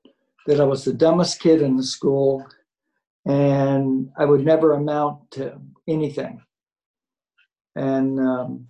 [0.46, 2.46] that I was the dumbest kid in the school,
[3.26, 6.42] and I would never amount to anything.
[7.76, 8.68] And um,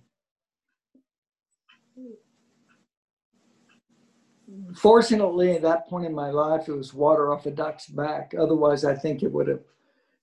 [4.74, 8.34] fortunately, at that point in my life, it was water off a duck's back.
[8.38, 9.62] Otherwise, I think it would have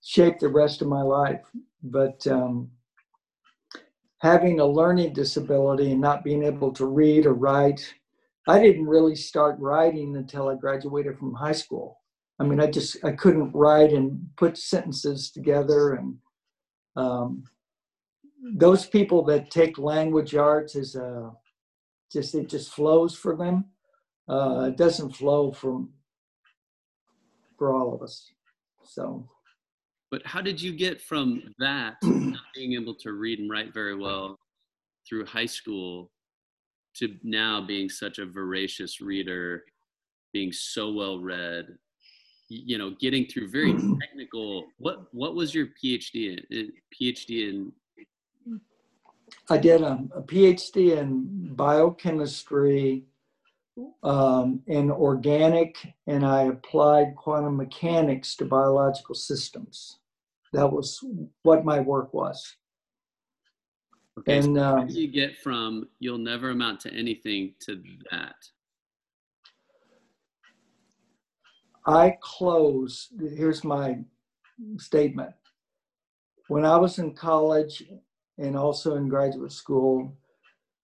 [0.02, 1.42] shaped the rest of my life.
[1.84, 2.72] But um,
[4.18, 7.94] having a learning disability and not being able to read or write,
[8.48, 12.00] I didn't really start writing until I graduated from high school.
[12.40, 16.18] I mean, I just I couldn't write and put sentences together, and
[16.96, 17.44] um,
[18.56, 21.32] those people that take language arts as a
[22.12, 23.66] just it just flows for them
[24.30, 25.90] uh, it doesn't flow from
[27.58, 28.32] for all of us.
[28.84, 29.28] So,
[30.12, 33.96] but how did you get from that not being able to read and write very
[33.96, 34.40] well
[35.08, 36.12] through high school
[36.96, 39.64] to now being such a voracious reader,
[40.32, 41.68] being so well read,
[42.50, 44.66] you know, getting through very technical.
[44.78, 46.72] What what was your PhD in?
[47.00, 47.72] PhD in
[49.50, 53.06] I did a, a PhD in biochemistry
[54.04, 55.78] um, in organic,
[56.08, 59.98] and I applied quantum mechanics to biological systems.
[60.54, 61.04] That was
[61.42, 62.56] what my work was.
[64.20, 67.82] Okay, so And how um, do you get from you'll never amount to anything to
[68.12, 68.36] that?
[71.86, 74.00] I close, here's my
[74.78, 75.34] statement.
[76.48, 77.84] When I was in college
[78.38, 80.16] and also in graduate school,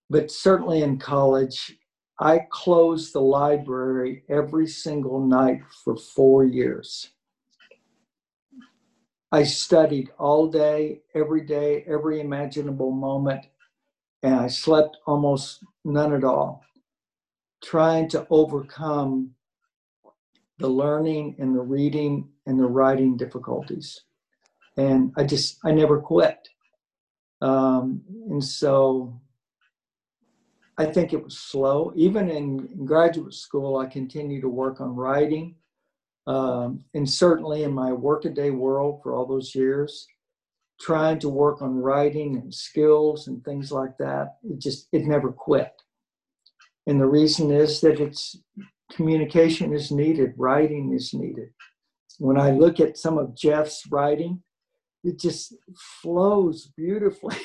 [0.10, 1.78] but certainly in college,
[2.20, 7.12] I closed the library every single night for four years.
[9.32, 13.46] I studied all day, every day, every imaginable moment,
[14.24, 16.64] and I slept almost none at all,
[17.64, 19.32] trying to overcome
[20.58, 24.02] the learning and the reading and the writing difficulties.
[24.78, 26.50] And I just, I never quit.
[27.42, 29.14] Um, and so
[30.78, 31.94] I think it was slow.
[31.96, 35.56] Even in graduate school, I continued to work on writing.
[36.28, 40.08] Um, and certainly in my workaday world for all those years,
[40.80, 45.32] trying to work on writing and skills and things like that, it just, it never
[45.32, 45.72] quit.
[46.88, 48.36] And the reason is that it's
[48.92, 51.50] communication is needed, writing is needed.
[52.18, 54.42] When I look at some of Jeff's writing,
[55.04, 55.56] it just
[56.02, 57.38] flows beautifully.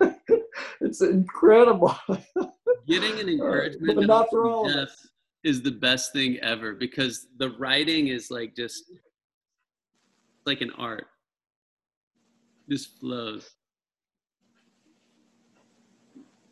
[0.80, 1.96] it's incredible.
[2.86, 4.90] Getting an encouragement but not for all Jeff.
[5.44, 8.90] Is the best thing ever because the writing is like just
[10.46, 11.06] like an art.
[12.68, 13.50] Just flows.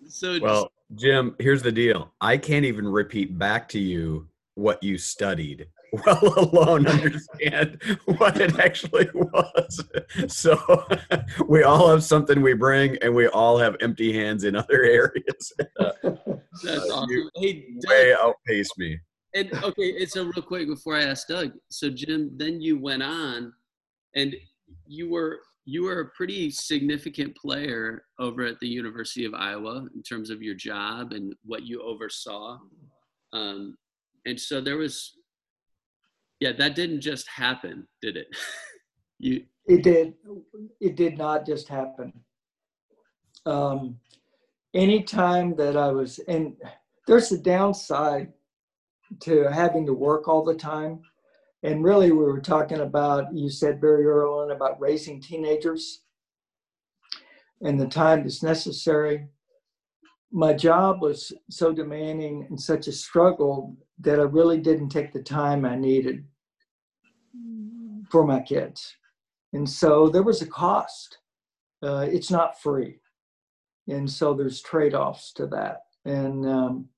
[0.07, 2.13] So Well, Jim, here's the deal.
[2.21, 5.69] I can't even repeat back to you what you studied,
[6.07, 7.81] well alone understand
[8.19, 9.85] what it actually was.
[10.29, 10.59] So
[11.49, 15.53] we all have something we bring, and we all have empty hands in other areas.
[15.57, 17.31] that's uh, awesome.
[17.37, 18.99] Hey, Doug, Way outpace me.
[19.35, 21.53] and okay, it's so real quick before I ask Doug.
[21.71, 23.53] So Jim, then you went on,
[24.15, 24.37] and
[24.87, 30.03] you were you were a pretty significant player over at the University of Iowa in
[30.03, 32.59] terms of your job and what you oversaw.
[33.33, 33.77] Um,
[34.27, 35.13] and so there was,
[36.43, 38.27] yeah, that didn't just happen, did it?
[39.21, 40.15] you it did
[40.81, 42.13] it did not just happen.
[43.47, 43.99] Um,
[44.75, 46.57] anytime that I was and
[47.07, 48.33] there's a downside
[49.21, 51.03] to having to work all the time.
[51.63, 56.03] And really, we were talking about, you said very early on about raising teenagers
[57.61, 59.29] and the time that's necessary.
[60.33, 65.23] My job was so demanding and such a struggle that I really didn't take the
[65.23, 66.25] time I needed
[68.13, 68.95] for my kids.
[69.53, 71.19] And so there was a cost.
[71.83, 73.01] Uh, it's not free.
[73.89, 75.79] And so there's trade offs to that.
[76.05, 76.89] And um,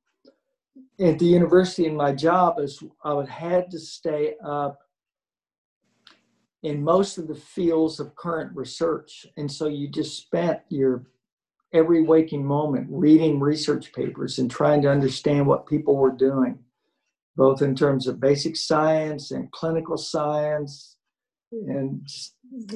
[1.00, 4.78] at the university in my job is I would had to stay up
[6.62, 9.26] in most of the fields of current research.
[9.36, 11.06] And so you just spent your
[11.72, 16.58] every waking moment reading research papers and trying to understand what people were doing,
[17.36, 20.93] both in terms of basic science and clinical science.
[21.68, 22.06] And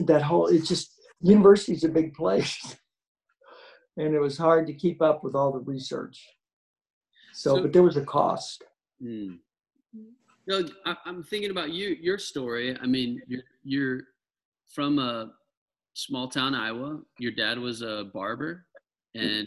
[0.07, 2.77] that whole, it's just, university's a big place.
[3.97, 6.25] and it was hard to keep up with all the research.
[7.33, 8.65] So, so but there was a cost.
[9.03, 9.35] Hmm.
[10.47, 12.77] No, I, am thinking about you, your story.
[12.81, 14.01] I mean, you're, you're
[14.73, 15.33] from a
[15.93, 17.01] small town, Iowa.
[17.19, 18.65] Your dad was a barber
[19.15, 19.47] and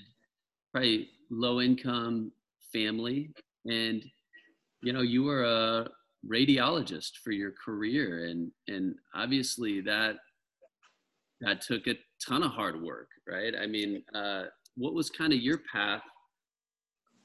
[0.72, 2.32] probably low income
[2.72, 3.32] family.
[3.66, 4.04] And,
[4.84, 5.88] you know, you were a
[6.30, 8.26] radiologist for your career.
[8.26, 10.15] And, and obviously that,
[11.41, 11.95] that took a
[12.26, 13.53] ton of hard work, right?
[13.59, 14.43] I mean, uh,
[14.76, 16.03] what was kind of your path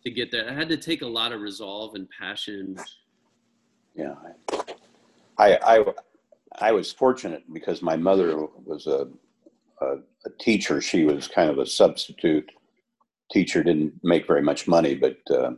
[0.07, 0.49] to get there.
[0.49, 2.77] I had to take a lot of resolve and passion.
[3.97, 4.15] Yeah,
[5.37, 5.85] I, I,
[6.61, 9.09] I was fortunate because my mother was a,
[9.81, 9.87] a,
[10.25, 10.81] a teacher.
[10.81, 12.49] She was kind of a substitute
[13.33, 13.65] teacher.
[13.65, 15.53] Didn't make very much money, but uh,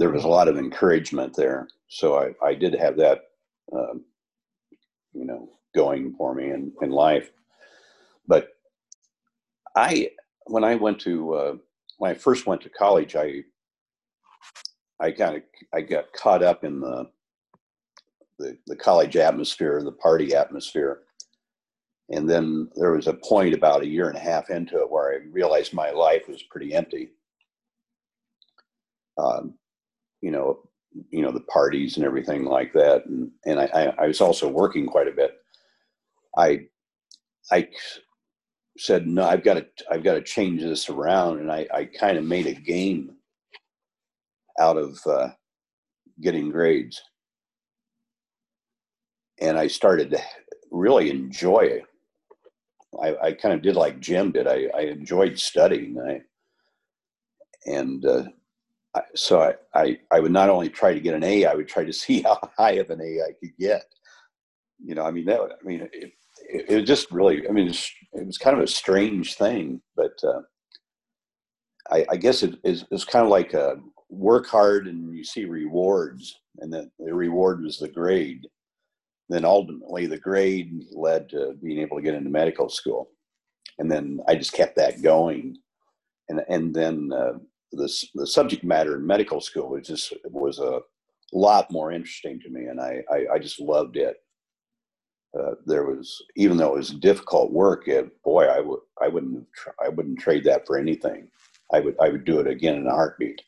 [0.00, 1.68] there was a lot of encouragement there.
[1.88, 3.18] So I, I did have that,
[3.70, 3.94] uh,
[5.12, 7.30] you know, going for me in, in life.
[8.26, 8.48] But
[9.76, 10.10] I,
[10.46, 11.56] when I went to uh,
[11.98, 13.42] when I first went to college, I
[14.98, 15.42] I kind of
[15.74, 17.06] I got caught up in the,
[18.38, 21.02] the the college atmosphere, the party atmosphere,
[22.08, 25.12] and then there was a point about a year and a half into it where
[25.12, 27.10] I realized my life was pretty empty.
[29.18, 29.58] Um,
[30.20, 30.60] you know,
[31.10, 34.86] you know the parties and everything like that, and and I, I was also working
[34.86, 35.38] quite a bit.
[36.36, 36.66] I
[37.50, 37.68] I
[38.78, 41.40] said, no, I've got to, I've got to change this around.
[41.40, 43.16] And I, I kind of made a game
[44.58, 45.28] out of uh,
[46.20, 47.00] getting grades.
[49.40, 50.20] And I started to
[50.70, 51.84] really enjoy it.
[53.00, 54.46] I, I kind of did like Jim did.
[54.46, 55.98] I, I enjoyed studying.
[56.00, 56.20] I,
[57.66, 58.24] and uh,
[59.14, 61.84] so I, I, I would not only try to get an A, I would try
[61.84, 63.84] to see how high of an A I could get.
[64.82, 66.12] You know, I mean, that, I mean, it,
[66.48, 70.18] it, it was just really, I mean, it was kind of a strange thing, but
[70.24, 70.40] uh,
[71.90, 73.76] I, I, guess it is it's kind of like a uh,
[74.08, 78.46] work hard and you see rewards, and then the reward was the grade.
[79.28, 83.10] Then ultimately, the grade led to being able to get into medical school,
[83.78, 85.56] and then I just kept that going,
[86.28, 87.38] and and then uh,
[87.72, 90.80] the the subject matter in medical school was just was a
[91.32, 94.16] lot more interesting to me, and I, I, I just loved it.
[95.38, 99.46] Uh, there was even though it was difficult work it, boy i would i wouldn't
[99.80, 101.28] i wouldn't trade that for anything.
[101.72, 103.40] I would i would do it again in a heartbeat.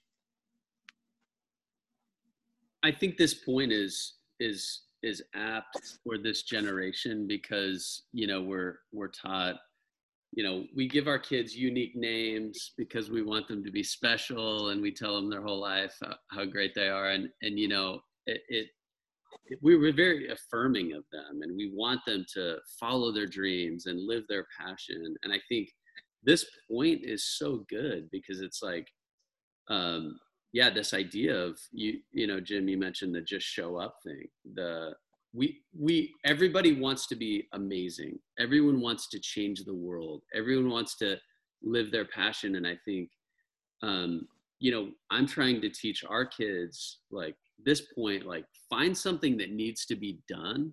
[2.85, 8.79] I think this point is is is apt for this generation because you know we're
[8.93, 9.57] we're taught
[10.33, 14.71] you know we give our kids unique names because we want them to be special
[14.71, 17.11] and we tell them their whole life how, how great they are.
[17.11, 18.67] And and you know it, it
[19.61, 24.07] we were very affirming of them and we want them to follow their dreams and
[24.07, 25.15] live their passion.
[25.23, 25.69] And i think
[26.23, 28.87] this point is so good because it's like
[29.69, 30.19] um
[30.53, 34.27] yeah this idea of you you know jim you mentioned the just show up thing
[34.55, 34.93] the
[35.35, 38.19] we we everybody wants to be amazing.
[38.39, 40.23] Everyone wants to change the world.
[40.35, 41.17] Everyone wants to
[41.63, 42.57] live their passion.
[42.57, 43.09] And i think
[43.83, 44.27] um
[44.61, 49.51] you know i'm trying to teach our kids like this point like find something that
[49.51, 50.73] needs to be done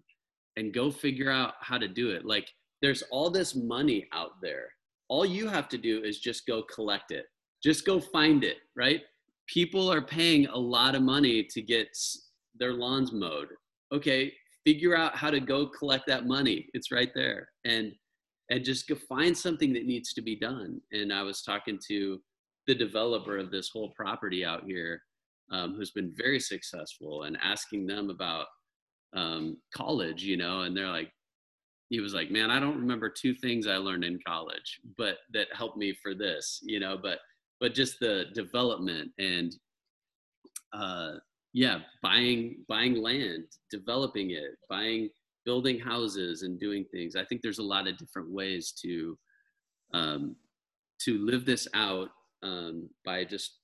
[0.57, 2.25] and go figure out how to do it.
[2.25, 2.49] Like
[2.81, 4.67] there's all this money out there.
[5.07, 7.25] All you have to do is just go collect it.
[7.63, 9.01] Just go find it right?
[9.47, 11.97] People are paying a lot of money to get
[12.59, 13.49] their lawns mowed.
[13.93, 14.33] Okay
[14.69, 16.67] figure out how to go collect that money.
[16.73, 17.49] It's right there.
[17.65, 17.91] And
[18.51, 20.81] and just go find something that needs to be done.
[20.91, 22.19] And i was talking to
[22.67, 25.01] the developer of this whole property out here
[25.51, 28.45] um, who's been very successful and asking them about
[29.15, 31.11] um, college, you know, and they're like,
[31.89, 35.47] he was like, man, I don't remember two things I learned in college, but that
[35.51, 37.19] helped me for this, you know, but,
[37.59, 39.55] but just the development and,
[40.73, 41.13] uh,
[41.53, 45.09] yeah, buying, buying land, developing it, buying,
[45.45, 47.15] building houses and doing things.
[47.15, 49.17] I think there's a lot of different ways to,
[49.93, 50.35] um,
[50.99, 52.09] to live this out
[52.43, 53.59] um, by just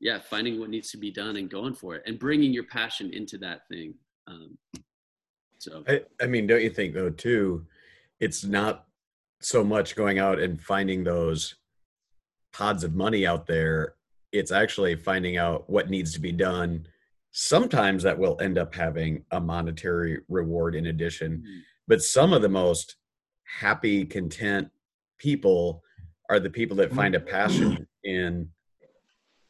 [0.00, 3.12] yeah finding what needs to be done and going for it and bringing your passion
[3.12, 3.94] into that thing
[4.26, 4.56] um,
[5.58, 7.66] so I, I mean don't you think though too
[8.18, 8.86] it's not
[9.40, 11.56] so much going out and finding those
[12.52, 13.94] pods of money out there
[14.32, 16.86] it's actually finding out what needs to be done
[17.32, 21.58] sometimes that will end up having a monetary reward in addition mm-hmm.
[21.86, 22.96] but some of the most
[23.60, 24.68] happy content
[25.18, 25.82] people
[26.28, 28.48] are the people that find a passion in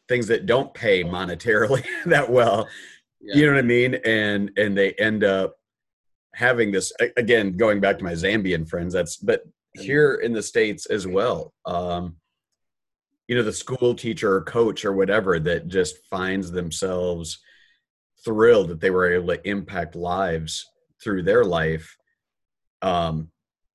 [0.08, 2.68] things that don't pay monetarily that well
[3.20, 3.34] yeah.
[3.34, 5.56] you know what i mean and and they end up
[6.34, 9.42] having this again going back to my zambian friends that's but
[9.74, 12.16] here in the states as well um
[13.30, 17.38] you know the school teacher or coach or whatever that just finds themselves
[18.24, 20.66] thrilled that they were able to impact lives
[21.00, 21.96] through their life
[22.82, 23.30] um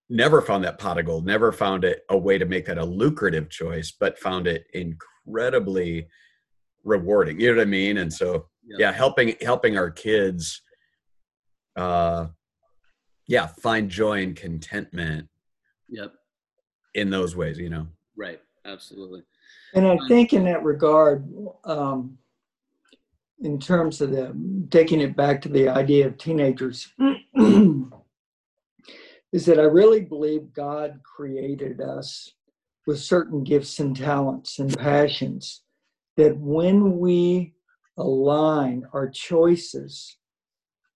[0.10, 2.84] never found that pot of gold never found it a way to make that a
[2.84, 6.06] lucrative choice but found it incredibly
[6.84, 7.97] rewarding you know what i mean?
[7.99, 10.62] And so yeah, yeah helping helping our kids
[11.78, 12.28] uh
[13.26, 15.30] yeah find joy and contentment
[15.88, 16.12] yep.
[16.93, 17.88] in those ways you know?
[18.18, 19.24] Right absolutely
[19.76, 21.28] and i think in that regard
[21.65, 22.17] um
[23.41, 24.36] in terms of the
[24.71, 26.91] taking it back to the idea of teenagers
[27.38, 27.86] is
[29.45, 32.34] that i really believe god created us
[32.88, 35.61] with certain gifts and talents and passions
[36.17, 37.53] that when we
[37.97, 40.17] align our choices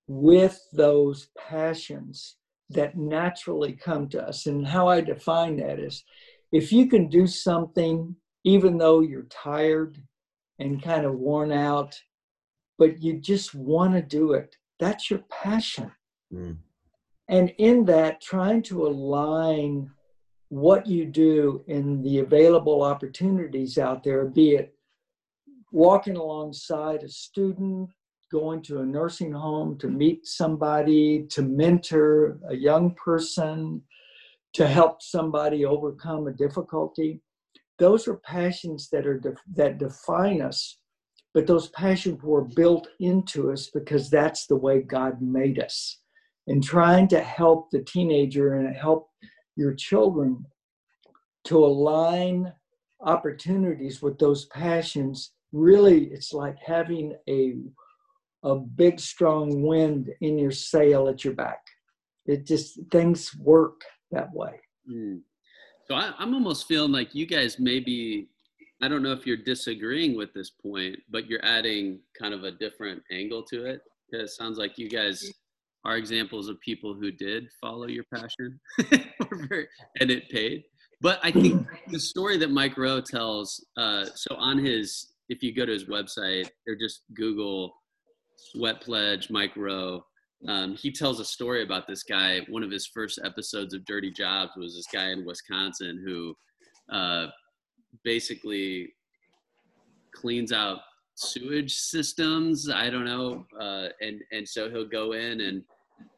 [0.08, 2.38] with those passions
[2.70, 4.46] that naturally come to us.
[4.46, 6.04] And how I define that is
[6.52, 9.98] if you can do something, even though you're tired
[10.60, 12.00] and kind of worn out,
[12.78, 15.92] but you just want to do it, that's your passion.
[16.34, 16.58] Mm.
[17.28, 19.92] And in that, trying to align
[20.50, 24.74] what you do in the available opportunities out there, be it
[25.72, 27.90] walking alongside a student,
[28.32, 33.82] going to a nursing home to meet somebody, to mentor a young person,
[34.54, 37.22] to help somebody overcome a difficulty.
[37.80, 39.22] Those are passions that are
[39.56, 40.78] that define us,
[41.34, 46.00] but those passions were built into us because that's the way God made us.
[46.48, 49.10] And trying to help the teenager and help
[49.56, 50.46] your children
[51.46, 52.52] to align
[53.02, 57.56] opportunities with those passions really it's like having a
[58.44, 61.62] a big strong wind in your sail at your back
[62.26, 64.60] it just things work that way
[64.90, 65.20] mm.
[65.90, 68.30] So I, i'm almost feeling like you guys maybe
[68.82, 72.52] i don't know if you're disagreeing with this point but you're adding kind of a
[72.52, 73.82] different angle to it.
[74.12, 75.32] It sounds like you guys
[75.86, 78.60] are examples of people who did follow your passion
[80.00, 80.64] and it paid.
[81.02, 85.54] But i think the story that mike rowe tells uh, so on his if you
[85.54, 87.76] go to his website or just Google
[88.36, 90.04] Sweat Pledge Mike Rowe,
[90.48, 92.42] um, he tells a story about this guy.
[92.48, 96.36] One of his first episodes of Dirty Jobs was this guy in Wisconsin who
[96.92, 97.28] uh,
[98.04, 98.94] basically
[100.14, 100.80] cleans out
[101.16, 102.70] sewage systems.
[102.70, 105.64] I don't know, uh, and and so he'll go in and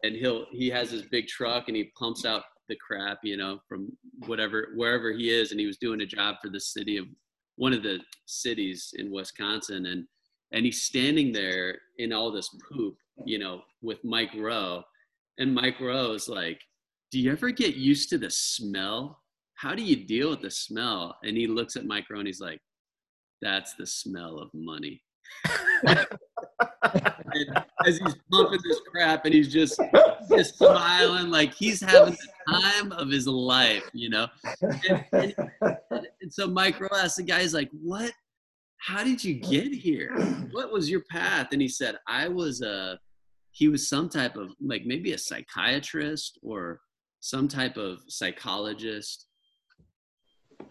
[0.03, 3.59] and he'll he has his big truck and he pumps out the crap, you know,
[3.67, 3.91] from
[4.27, 7.05] whatever wherever he is, and he was doing a job for the city of
[7.55, 10.05] one of the cities in Wisconsin, and
[10.51, 12.95] and he's standing there in all this poop,
[13.25, 14.83] you know, with Mike Rowe,
[15.37, 16.61] and Mike Rowe is like,
[17.11, 19.21] "Do you ever get used to the smell?
[19.55, 22.41] How do you deal with the smell?" And he looks at Mike Rowe and he's
[22.41, 22.61] like,
[23.41, 25.03] "That's the smell of money."
[27.85, 29.79] as he's pumping this crap and he's just
[30.29, 34.27] just smiling like he's having the time of his life, you know.
[34.61, 38.11] And, and, and so Mike Rowe asked the guy, he's like, "What?
[38.77, 40.15] How did you get here?
[40.51, 42.99] What was your path?" And he said, "I was a."
[43.51, 46.81] He was some type of like maybe a psychiatrist or
[47.19, 49.27] some type of psychologist.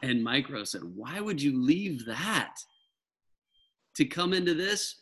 [0.02, 2.54] And Mike Rowe said, "Why would you leave that
[3.96, 5.00] to come into this?"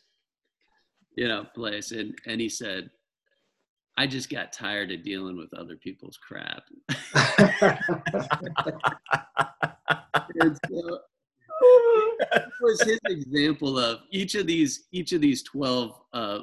[1.19, 1.91] you know, place.
[1.91, 2.91] And and he said,
[3.97, 6.63] I just got tired of dealing with other people's crap.
[10.41, 11.01] and so,
[12.63, 16.39] was his example of each of these each of these 12 uh,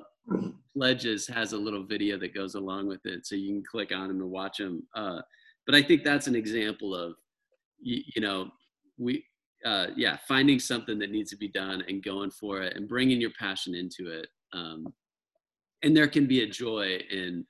[0.76, 4.07] pledges has a little video that goes along with it so you can click on
[4.07, 5.21] them and watch them uh,
[5.65, 7.15] but i think that's an example of
[7.80, 8.49] you, you know
[8.97, 9.23] we
[9.65, 13.19] uh, yeah finding something that needs to be done and going for it and bringing
[13.19, 14.93] your passion into it um,
[15.84, 17.45] and there can be a joy in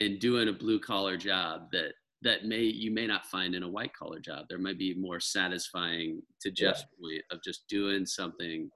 [0.00, 1.92] in doing a blue collar job that
[2.22, 4.46] that may you may not find in a white collar job.
[4.48, 7.00] There might be more satisfying to Jeff's yeah.
[7.00, 8.70] point of just doing something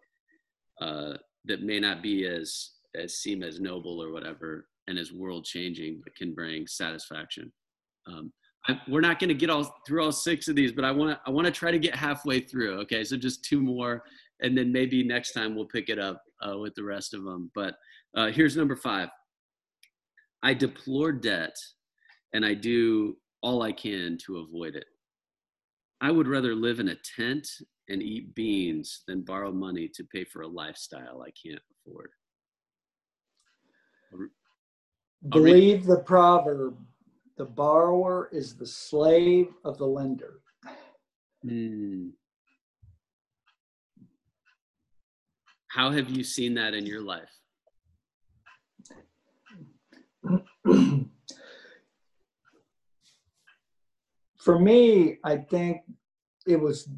[0.80, 1.14] uh,
[1.46, 6.00] that may not be as as seem as noble or whatever and as world changing,
[6.02, 7.52] but can bring satisfaction.
[8.06, 8.32] Um,
[8.66, 11.12] I, we're not going to get all through all six of these, but I want
[11.12, 12.80] to I want to try to get halfway through.
[12.80, 14.02] Okay, so just two more,
[14.40, 17.50] and then maybe next time we'll pick it up uh, with the rest of them.
[17.54, 17.74] But
[18.16, 19.08] uh, here's number five.
[20.42, 21.56] I deplore debt,
[22.32, 24.86] and I do all I can to avoid it.
[26.00, 27.48] I would rather live in a tent
[27.88, 32.10] and eat beans than borrow money to pay for a lifestyle I can't afford.
[35.28, 36.76] Believe the proverb
[37.38, 40.40] the borrower is the slave of the lender.
[41.46, 42.10] Mm.
[45.68, 47.30] How have you seen that in your life?
[54.38, 55.82] for me, I think
[56.44, 56.88] it was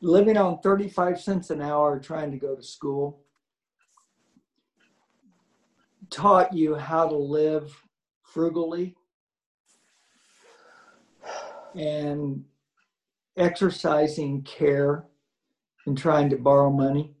[0.00, 3.24] living on 35 cents an hour trying to go to school
[6.10, 7.72] taught you how to live
[8.22, 8.94] frugally
[11.74, 12.44] and
[13.36, 15.04] exercising care
[15.86, 17.14] and trying to borrow money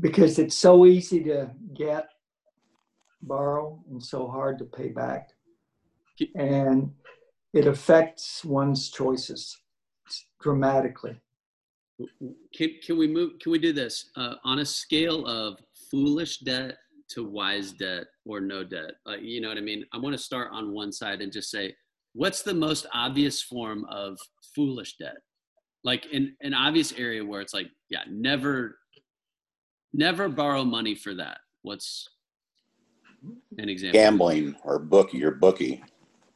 [0.00, 2.08] because it's so easy to get
[3.22, 5.30] borrow and so hard to pay back.
[6.34, 6.92] And
[7.54, 9.56] it affects one's choices
[10.40, 11.20] dramatically.
[12.54, 13.38] Can, can we move?
[13.40, 15.58] Can we do this uh, on a scale of
[15.90, 16.76] foolish debt
[17.10, 18.92] to wise debt or no debt?
[19.06, 19.84] Uh, you know what I mean?
[19.92, 21.74] I want to start on one side and just say,
[22.12, 24.18] what's the most obvious form of
[24.54, 25.16] foolish debt?
[25.84, 28.78] Like in an obvious area where it's like, yeah, never,
[29.92, 31.38] never borrow money for that.
[31.62, 32.08] What's
[33.58, 34.00] an example?
[34.00, 35.82] Gambling or bookie, your bookie.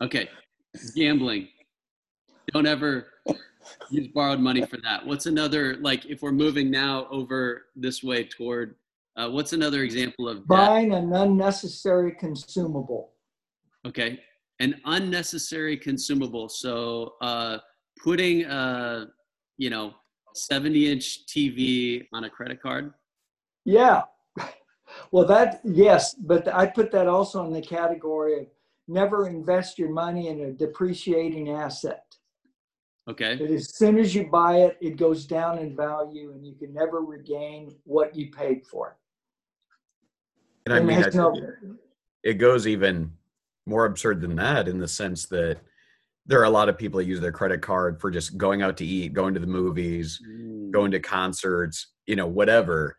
[0.00, 0.28] Okay,
[0.96, 1.48] gambling.
[2.52, 3.06] Don't ever
[3.90, 5.06] use borrowed money for that.
[5.06, 8.74] What's another like if we're moving now over this way toward
[9.16, 11.02] uh, what's another example of buying debt?
[11.02, 13.12] an unnecessary consumable?
[13.86, 14.20] Okay,
[14.60, 16.48] an unnecessary consumable.
[16.48, 17.58] So uh,
[18.02, 19.06] putting a
[19.58, 19.94] you know
[20.34, 22.92] 70 inch TV on a credit card.
[23.64, 24.02] Yeah,
[25.10, 28.46] well, that, yes, but I put that also in the category of
[28.88, 32.04] never invest your money in a depreciating asset.
[33.08, 33.36] Okay.
[33.36, 36.72] But as soon as you buy it, it goes down in value and you can
[36.72, 38.94] never regain what you paid for it.
[40.66, 41.34] And I mean, I no,
[42.22, 43.12] it goes even
[43.66, 45.58] more absurd than that in the sense that
[46.26, 48.76] there are a lot of people that use their credit card for just going out
[48.76, 50.70] to eat, going to the movies, mm.
[50.70, 52.96] going to concerts, you know, whatever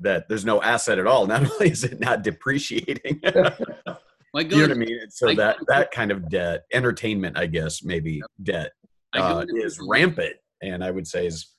[0.00, 1.26] that there's no asset at all.
[1.32, 3.98] Not only is it not depreciating, you know
[4.34, 4.98] what I mean.
[5.10, 8.72] So that that kind of debt, entertainment, I guess, maybe debt,
[9.14, 11.52] uh, is rampant, and I would say is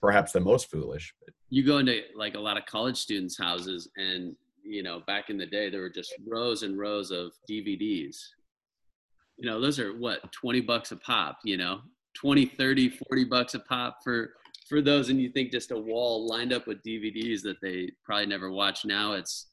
[0.00, 1.12] perhaps the most foolish.
[1.48, 4.36] You go into like a lot of college students' houses, and
[4.70, 8.16] you know, back in the day, there were just rows and rows of DVDs.
[9.36, 11.38] You know, those are what 20 bucks a pop.
[11.44, 11.80] You know,
[12.14, 14.34] 20, 30, 40 bucks a pop for
[14.68, 18.26] for those and you think just a wall lined up with DVDs that they probably
[18.26, 19.48] never watch now, it's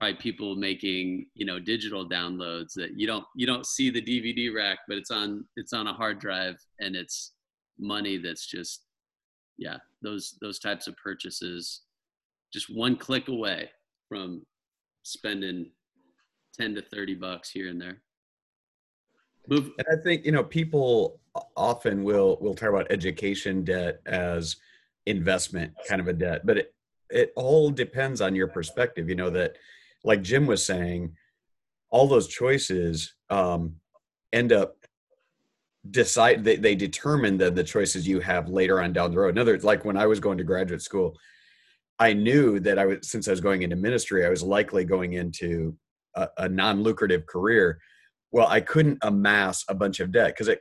[0.00, 4.54] probably people making you know digital downloads that you don't you don't see the DVD
[4.54, 7.32] rack, but it's on it's on a hard drive and it's
[7.78, 8.86] money that's just
[9.58, 11.82] yeah those those types of purchases
[12.52, 13.68] just one click away
[14.08, 14.42] from
[15.02, 15.70] spending
[16.58, 18.02] 10 to 30 bucks here and there
[19.48, 19.70] Move.
[19.78, 21.20] And I think you know people
[21.56, 24.56] often will will talk about education debt as
[25.06, 26.74] investment kind of a debt, but it
[27.10, 29.08] it all depends on your perspective.
[29.08, 29.56] You know that,
[30.04, 31.16] like Jim was saying,
[31.90, 33.76] all those choices um,
[34.32, 34.76] end up
[35.90, 39.30] decide they, they determine the the choices you have later on down the road.
[39.30, 41.18] In other words, like when I was going to graduate school,
[41.98, 45.12] I knew that I was since I was going into ministry, I was likely going
[45.12, 45.76] into
[46.14, 47.78] a, a non-lucrative career
[48.32, 50.54] well i couldn't amass a bunch of debt because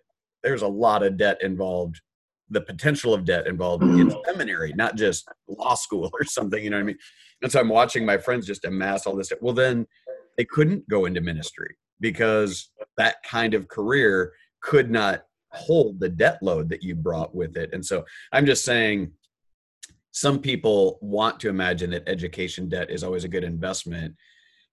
[0.44, 2.02] there's a lot of debt involved
[2.50, 4.26] the potential of debt involved in mm.
[4.26, 6.98] seminary not just law school or something you know what i mean
[7.42, 9.42] and so i'm watching my friends just amass all this debt.
[9.42, 9.86] well then
[10.38, 16.40] they couldn't go into ministry because that kind of career could not hold the debt
[16.42, 17.70] load that you brought with it.
[17.74, 19.12] And so I'm just saying
[20.12, 24.16] some people want to imagine that education debt is always a good investment,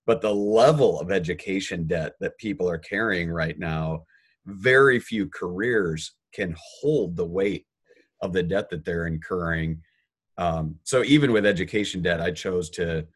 [0.07, 4.05] but the level of education debt that people are carrying right now,
[4.47, 7.67] very few careers can hold the weight
[8.21, 9.81] of the debt that they're incurring.
[10.39, 13.07] Um, so even with education debt, I chose to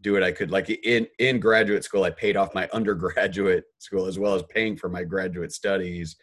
[0.00, 0.50] do what I could.
[0.50, 4.76] Like in in graduate school, I paid off my undergraduate school as well as paying
[4.76, 6.16] for my graduate studies,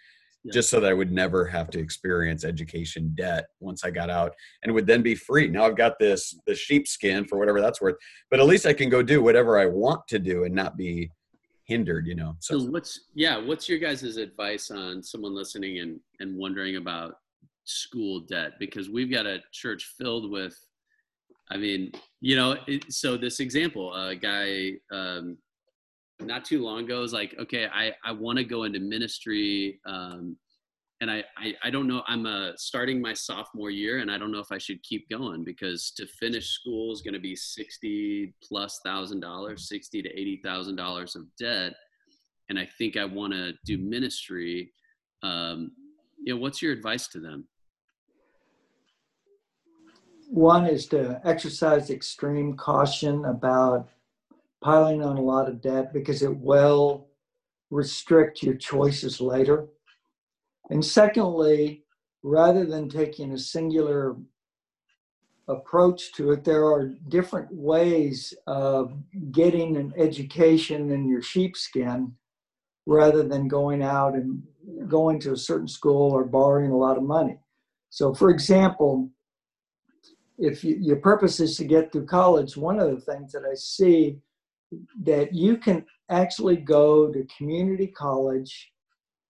[0.44, 0.52] yeah.
[0.54, 4.34] just so that I would never have to experience education debt once I got out,
[4.64, 5.48] and would then be free.
[5.48, 7.96] Now I've got this the sheepskin for whatever that's worth,
[8.30, 11.12] but at least I can go do whatever I want to do and not be
[11.66, 12.08] hindered.
[12.08, 12.36] You know.
[12.40, 13.38] So, so what's yeah?
[13.38, 17.16] What's your guys' advice on someone listening and and wondering about
[17.66, 20.58] school debt because we've got a church filled with
[21.52, 25.38] I mean, you know, it, so this example, a guy um,
[26.26, 29.80] not too long ago was like, okay, I, I want to go into ministry.
[29.86, 30.38] Um,
[31.02, 34.32] and I, I, I, don't know, I'm uh, starting my sophomore year and I don't
[34.32, 38.36] know if I should keep going because to finish school is going to be 60
[38.44, 40.10] plus thousand dollars, 60 to
[40.46, 41.74] $80,000 of debt.
[42.50, 44.72] And I think I want to do ministry.
[45.24, 45.72] Um,
[46.24, 47.48] you know, what's your advice to them?
[50.30, 53.90] One is to exercise extreme caution about
[54.64, 57.08] piling on a lot of debt because it will
[57.70, 59.68] restrict your choices later.
[60.70, 61.84] And secondly,
[62.24, 64.16] rather than taking a singular
[65.48, 68.94] approach to it, there are different ways of
[69.32, 72.14] getting an education in your sheepskin
[72.86, 74.42] rather than going out and
[74.88, 77.38] going to a certain school or borrowing a lot of money.
[77.90, 79.10] So, for example,
[80.38, 83.56] if you, your purpose is to get through college, one of the things that I
[83.56, 84.20] see
[85.04, 88.72] that you can actually go to community college,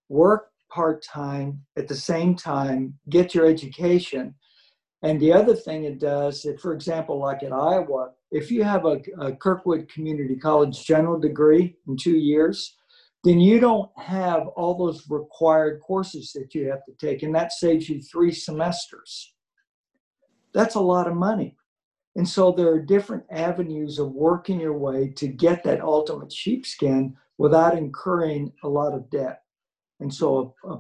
[0.10, 4.34] work part time at the same time, get your education.
[5.04, 8.86] And the other thing it does, that for example, like at Iowa, if you have
[8.86, 12.78] a, a Kirkwood Community College general degree in two years,
[13.24, 17.52] then you don't have all those required courses that you have to take, and that
[17.52, 19.34] saves you three semesters.
[20.54, 21.56] That's a lot of money.
[22.16, 27.16] And so there are different avenues of working your way to get that ultimate sheepskin
[27.38, 29.44] without incurring a lot of debt.
[30.02, 30.78] And so uh,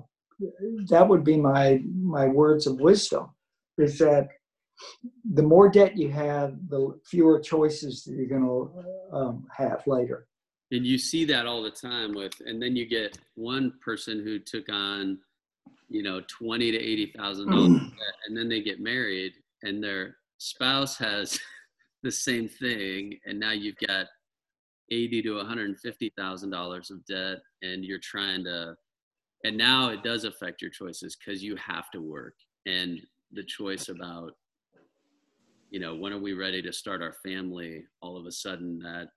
[0.89, 3.29] that would be my my words of wisdom
[3.77, 4.27] is that
[5.33, 10.27] the more debt you have, the fewer choices that you're going to um, have later.
[10.71, 14.39] And you see that all the time with, and then you get one person who
[14.39, 15.19] took on,
[15.89, 17.81] you know, twenty to eighty thousand dollars,
[18.25, 21.39] and then they get married, and their spouse has
[22.03, 24.07] the same thing and now you've got
[24.89, 28.73] 80 to 150 thousand dollars of debt and you're trying to
[29.43, 32.33] and now it does affect your choices because you have to work
[32.65, 32.99] and
[33.31, 34.31] the choice about
[35.69, 39.09] you know when are we ready to start our family all of a sudden that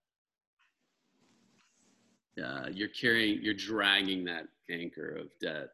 [2.45, 5.68] uh, you're carrying you're dragging that anchor of debt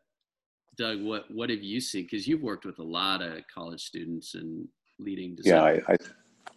[0.76, 2.04] Doug, what what have you seen?
[2.04, 4.66] Because you've worked with a lot of college students and
[5.02, 5.38] leading.
[5.42, 5.96] Yeah, I,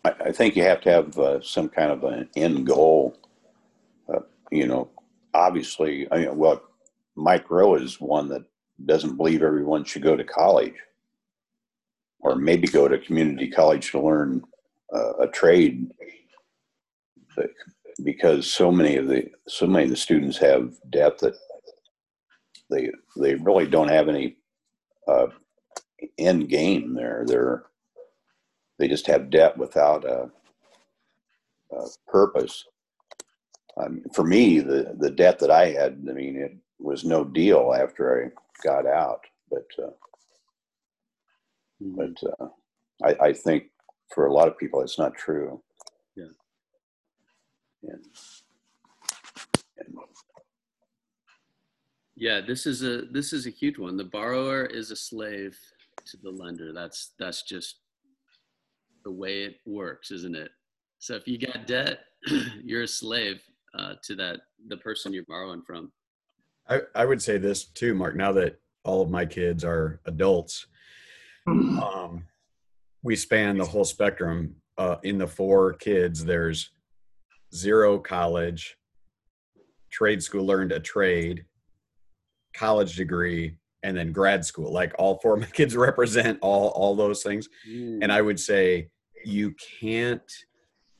[0.06, 3.18] I, I think you have to have uh, some kind of an end goal.
[4.14, 4.20] Uh,
[4.52, 4.89] you know,
[5.34, 6.62] obviously, I mean, well,
[7.16, 8.44] Mike Rowe is one that
[8.86, 10.76] doesn't believe everyone should go to college,
[12.20, 14.44] or maybe go to community college to learn
[14.94, 15.89] uh, a trade.
[18.04, 21.36] Because so many of the so many of the students have debt that
[22.70, 24.38] they they really don't have any
[25.08, 25.28] uh,
[26.18, 27.24] end game there.
[27.26, 27.64] They're
[28.78, 30.30] they just have debt without a,
[31.71, 32.65] a purpose.
[33.78, 37.74] Um, for me, the the debt that I had, I mean, it was no deal
[37.74, 39.21] after I got out.
[39.49, 39.89] But uh,
[41.82, 41.95] mm-hmm.
[41.95, 42.47] but uh,
[43.03, 43.65] I, I think
[44.13, 45.61] for a lot of people, it's not true.
[46.15, 46.26] Yeah.
[47.84, 48.05] And,
[49.80, 49.95] and
[52.15, 53.97] yeah, this is a this is a huge one.
[53.97, 55.57] The borrower is a slave
[56.05, 56.71] to the lender.
[56.74, 57.78] That's that's just
[59.04, 60.51] the way it works, isn't it?
[60.99, 61.99] So if you got debt,
[62.64, 63.41] you're a slave
[63.78, 65.91] uh, to that the person you're borrowing from.
[66.70, 68.16] I, I would say this too, Mark.
[68.16, 70.68] Now that all of my kids are adults,
[71.47, 72.26] um,
[73.01, 74.56] we span the whole spectrum.
[74.78, 76.72] Uh, in the four kids, there's
[77.54, 78.76] zero college,
[79.91, 81.45] trade school, learned a trade,
[82.54, 86.95] college degree and then grad school like all four of my kids represent all all
[86.95, 87.99] those things mm.
[88.01, 88.89] and i would say
[89.26, 90.32] you can't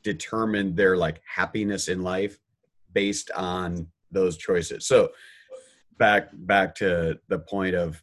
[0.02, 2.38] determine their like happiness in life
[2.92, 4.86] based on those choices.
[4.86, 5.10] So
[5.98, 8.02] back back to the point of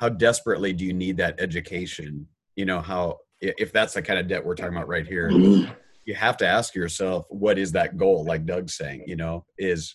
[0.00, 2.26] how desperately do you need that education?
[2.56, 5.70] You know how if that's the kind of debt we're talking about right here mm-hmm.
[6.06, 8.24] you have to ask yourself what is that goal?
[8.24, 9.94] Like doug's saying you know is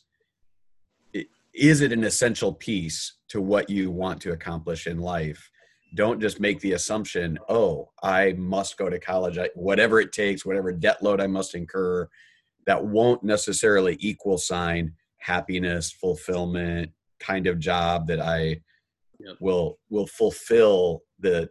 [1.54, 5.50] is it an essential piece to what you want to accomplish in life
[5.96, 10.46] don't just make the assumption oh i must go to college I, whatever it takes
[10.46, 12.08] whatever debt load i must incur
[12.66, 18.60] that won't necessarily equal sign happiness fulfillment kind of job that i
[19.20, 19.36] yep.
[19.40, 21.50] will will fulfill the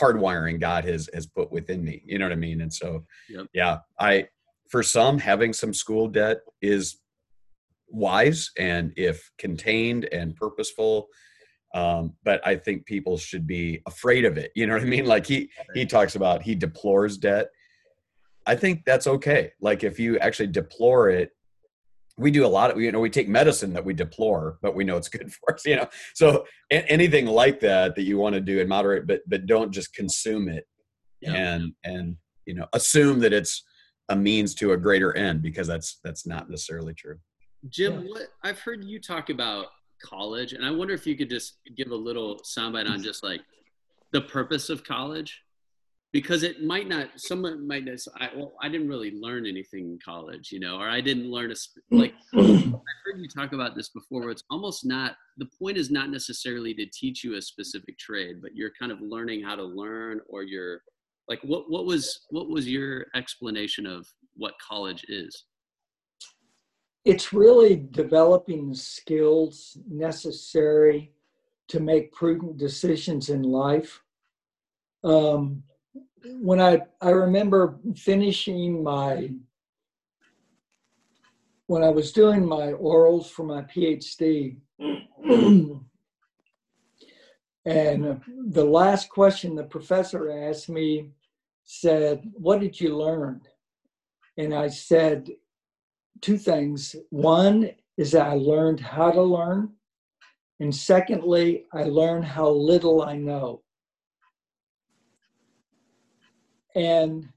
[0.00, 3.46] hardwiring god has has put within me you know what i mean and so yep.
[3.54, 4.26] yeah i
[4.68, 6.98] for some having some school debt is
[7.88, 11.08] wise and if contained and purposeful
[11.74, 14.52] um, but I think people should be afraid of it.
[14.54, 15.06] You know what I mean?
[15.06, 17.48] Like he he talks about he deplores debt.
[18.46, 19.52] I think that's okay.
[19.60, 21.30] Like if you actually deplore it,
[22.16, 24.84] we do a lot of you know we take medicine that we deplore, but we
[24.84, 25.66] know it's good for us.
[25.66, 29.46] You know, so anything like that that you want to do and moderate, but but
[29.46, 30.66] don't just consume it
[31.20, 31.34] yeah.
[31.34, 32.16] and and
[32.46, 33.64] you know assume that it's
[34.08, 37.18] a means to a greater end because that's that's not necessarily true.
[37.68, 39.66] Jim, what I've heard you talk about
[40.02, 43.40] college, and I wonder if you could just give a little soundbite on just like
[44.12, 45.42] the purpose of college,
[46.12, 47.08] because it might not.
[47.16, 47.98] Someone might not.
[48.18, 51.50] I, well, I didn't really learn anything in college, you know, or I didn't learn
[51.50, 51.54] a
[51.90, 52.14] like.
[52.34, 52.72] I've
[53.04, 55.16] heard you talk about this before, where it's almost not.
[55.36, 59.00] The point is not necessarily to teach you a specific trade, but you're kind of
[59.00, 60.82] learning how to learn, or you're
[61.28, 65.44] like, what what was what was your explanation of what college is?
[67.04, 71.12] It's really developing the skills necessary
[71.68, 74.02] to make prudent decisions in life.
[75.04, 75.62] Um,
[76.40, 79.30] when I I remember finishing my
[81.66, 84.56] when I was doing my orals for my PhD,
[87.64, 91.10] and the last question the professor asked me
[91.64, 93.42] said, "What did you learn?"
[94.36, 95.30] And I said,
[96.20, 96.96] two things.
[97.10, 99.72] One is that I learned how to learn.
[100.60, 103.62] And secondly, I learned how little I know.
[106.74, 107.28] And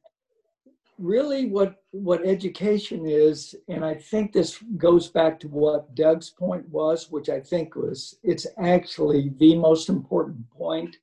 [1.01, 6.67] really what what education is and i think this goes back to what doug's point
[6.69, 10.95] was which i think was it's actually the most important point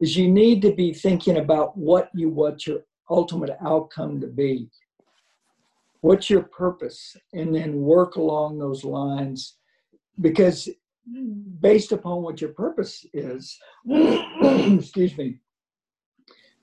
[0.00, 4.68] is you need to be thinking about what you want your ultimate outcome to be
[6.00, 7.16] what's your purpose?
[7.32, 9.56] And then work along those lines
[10.20, 10.68] because
[11.60, 15.40] based upon what your purpose is excuse me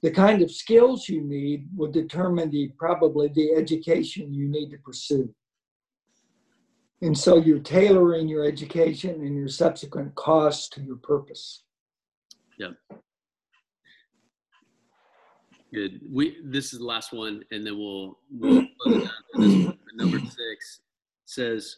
[0.04, 4.78] the kind of skills you need will determine the probably the education you need to
[4.78, 5.34] pursue.
[7.02, 11.64] And so you're tailoring your education and your subsequent costs to your purpose.
[12.60, 12.76] Yep
[15.74, 16.00] Good.
[16.10, 19.78] We this is the last one, and then we'll, we'll close down.
[19.96, 20.80] Number six
[21.26, 21.76] says,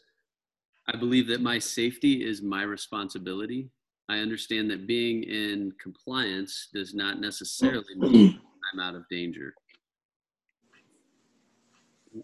[0.87, 3.69] "I believe that my safety is my responsibility.
[4.07, 8.39] I understand that being in compliance does not necessarily mean
[8.73, 9.55] I'm out of danger."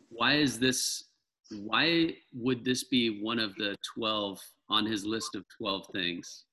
[0.10, 1.06] Why is this?
[1.52, 4.40] Why would this be one of the twelve
[4.70, 6.46] on his list of twelve things?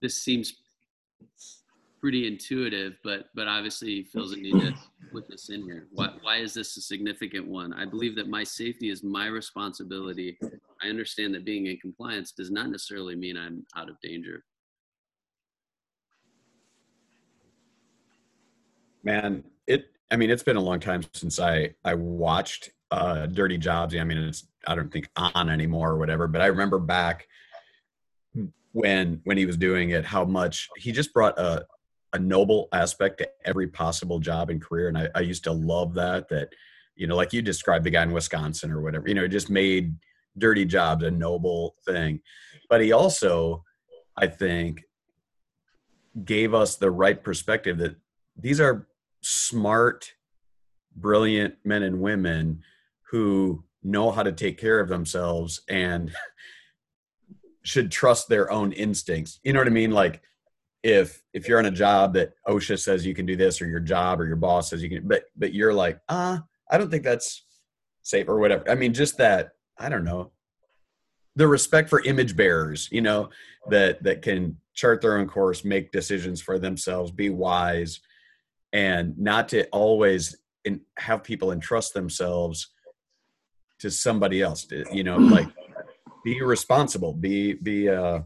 [0.00, 0.54] This seems
[2.04, 4.74] pretty intuitive, but but obviously feels a need to
[5.10, 5.86] put this in here.
[5.90, 7.72] Why why is this a significant one?
[7.72, 10.36] I believe that my safety is my responsibility.
[10.82, 14.44] I understand that being in compliance does not necessarily mean I'm out of danger.
[19.02, 23.56] Man, it I mean it's been a long time since I I watched uh Dirty
[23.56, 23.96] Jobs.
[23.96, 27.26] I mean it's I don't think on anymore or whatever, but I remember back
[28.72, 31.64] when when he was doing it how much he just brought a
[32.14, 34.88] a noble aspect to every possible job and career.
[34.88, 36.48] And I, I used to love that, that,
[36.94, 39.96] you know, like you described the guy in Wisconsin or whatever, you know, just made
[40.38, 42.20] dirty jobs a noble thing.
[42.70, 43.64] But he also,
[44.16, 44.84] I think,
[46.24, 47.96] gave us the right perspective that
[48.36, 48.86] these are
[49.20, 50.14] smart,
[50.94, 52.62] brilliant men and women
[53.10, 56.14] who know how to take care of themselves and
[57.64, 59.40] should trust their own instincts.
[59.42, 59.90] You know what I mean?
[59.90, 60.22] Like,
[60.84, 63.80] if if you're on a job that OSHA says you can do this or your
[63.80, 66.90] job or your boss says you can but but you're like, ah, uh, I don't
[66.90, 67.42] think that's
[68.02, 68.70] safe or whatever.
[68.70, 70.30] I mean, just that, I don't know.
[71.36, 73.30] The respect for image bearers, you know,
[73.70, 78.00] that that can chart their own course, make decisions for themselves, be wise,
[78.74, 82.68] and not to always in, have people entrust themselves
[83.78, 84.66] to somebody else.
[84.66, 85.48] To, you know, like
[86.24, 88.20] be responsible, be be uh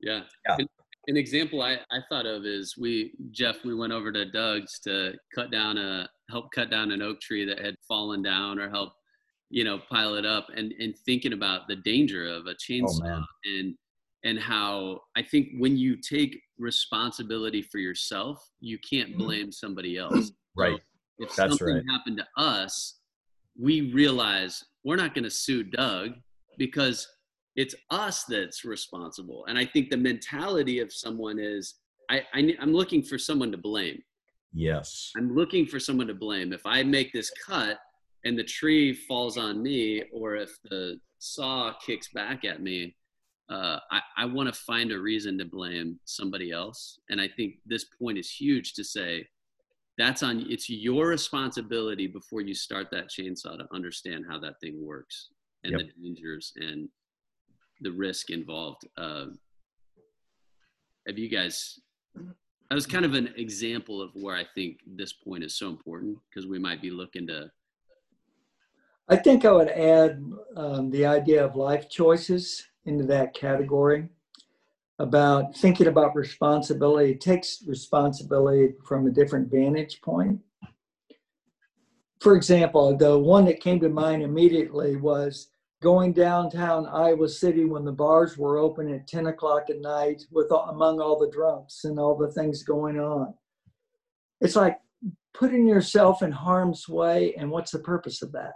[0.00, 0.22] yeah.
[0.48, 0.66] yeah
[1.08, 5.14] an example I, I thought of is we Jeff we went over to Doug's to
[5.34, 8.92] cut down a help cut down an oak tree that had fallen down or help
[9.50, 13.24] you know pile it up and and thinking about the danger of a chainsaw oh,
[13.44, 13.74] and
[14.24, 19.18] and how I think when you take responsibility for yourself you can't mm-hmm.
[19.18, 21.84] blame somebody else right so if That's something right.
[21.90, 22.98] happened to us
[23.58, 26.12] we realize we're not going to sue Doug
[26.58, 27.08] because
[27.58, 29.44] it's us that's responsible.
[29.48, 31.74] And I think the mentality of someone is
[32.08, 34.00] I, I I'm looking for someone to blame.
[34.52, 35.10] Yes.
[35.16, 36.52] I'm looking for someone to blame.
[36.52, 37.78] If I make this cut
[38.24, 42.94] and the tree falls on me, or if the saw kicks back at me,
[43.50, 47.00] uh, I, I want to find a reason to blame somebody else.
[47.10, 49.26] And I think this point is huge to say
[49.96, 54.78] that's on it's your responsibility before you start that chainsaw to understand how that thing
[54.80, 55.30] works
[55.64, 55.80] and yep.
[55.80, 56.88] the dangers and
[57.80, 58.86] the risk involved.
[58.96, 59.26] Uh,
[61.06, 61.80] have you guys?
[62.14, 66.18] That was kind of an example of where I think this point is so important
[66.28, 67.50] because we might be looking to.
[69.08, 70.22] I think I would add
[70.54, 74.10] um, the idea of life choices into that category
[74.98, 77.12] about thinking about responsibility.
[77.12, 80.40] It takes responsibility from a different vantage point.
[82.20, 85.48] For example, the one that came to mind immediately was
[85.80, 90.50] going downtown Iowa City when the bars were open at 10 o'clock at night with
[90.50, 93.32] among all the drunks and all the things going on.
[94.40, 94.78] It's like
[95.34, 98.54] putting yourself in harm's way, and what's the purpose of that?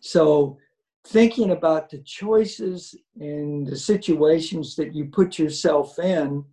[0.00, 0.58] So,
[1.06, 6.44] thinking about the choices and the situations that you put yourself in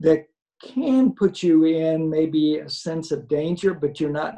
[0.00, 0.26] that
[0.62, 4.36] can put you in maybe a sense of danger, but you're not,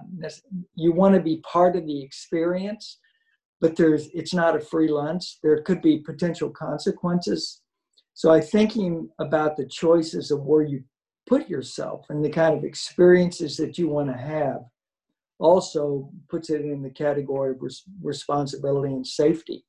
[0.75, 2.99] you want to be part of the experience
[3.61, 5.39] but there's it's not a free lunch.
[5.43, 7.63] There could be potential consequences.
[8.15, 10.83] So I thinking about the choices of where you
[11.27, 14.61] put yourself and the kind of experiences that you want to have
[15.39, 19.65] also puts it in the category of res- responsibility and safety.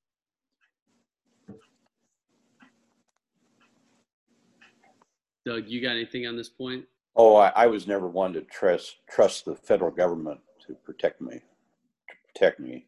[5.46, 6.86] Doug, you got anything on this point?
[7.16, 11.36] Oh, I, I was never one to trust trust the federal government to protect me.
[11.36, 12.86] To protect me,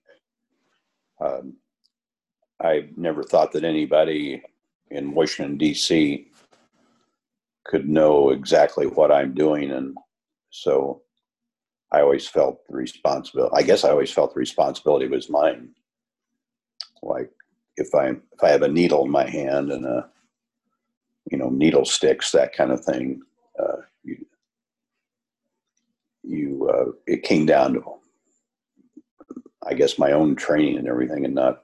[1.20, 1.58] um,
[2.62, 4.42] I never thought that anybody
[4.92, 6.28] in Washington, D.C.
[7.66, 9.72] could know exactly what I'm doing.
[9.72, 9.96] And
[10.50, 11.02] so
[11.92, 13.54] I always felt the responsibility.
[13.56, 15.70] I guess I always felt the responsibility was mine.
[17.02, 17.32] Like
[17.78, 20.10] if I if I have a needle in my hand and a
[21.32, 23.22] you know needle sticks that kind of thing,
[23.58, 24.26] uh, you,
[26.24, 27.99] you uh, it came down to
[29.66, 31.62] I guess my own training and everything, and not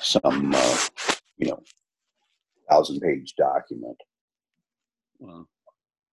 [0.00, 0.78] some uh,
[1.38, 1.60] you know
[2.70, 3.96] thousand page document.
[5.18, 5.46] Wow.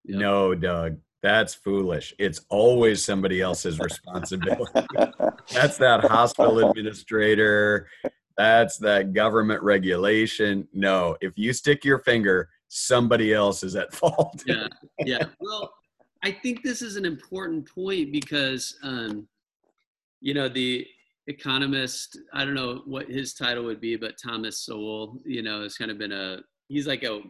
[0.05, 0.19] Yep.
[0.19, 2.13] No, Doug, that's foolish.
[2.17, 4.71] It's always somebody else's responsibility.
[5.51, 7.87] that's that hospital administrator.
[8.37, 10.67] That's that government regulation.
[10.73, 14.43] No, if you stick your finger, somebody else is at fault.
[14.47, 14.67] yeah,
[14.99, 15.23] yeah.
[15.39, 15.71] Well,
[16.23, 19.27] I think this is an important point because um,
[20.21, 20.85] you know the
[21.27, 25.77] economist i don't know what his title would be but thomas sowell you know has
[25.77, 27.21] kind of been a he's like a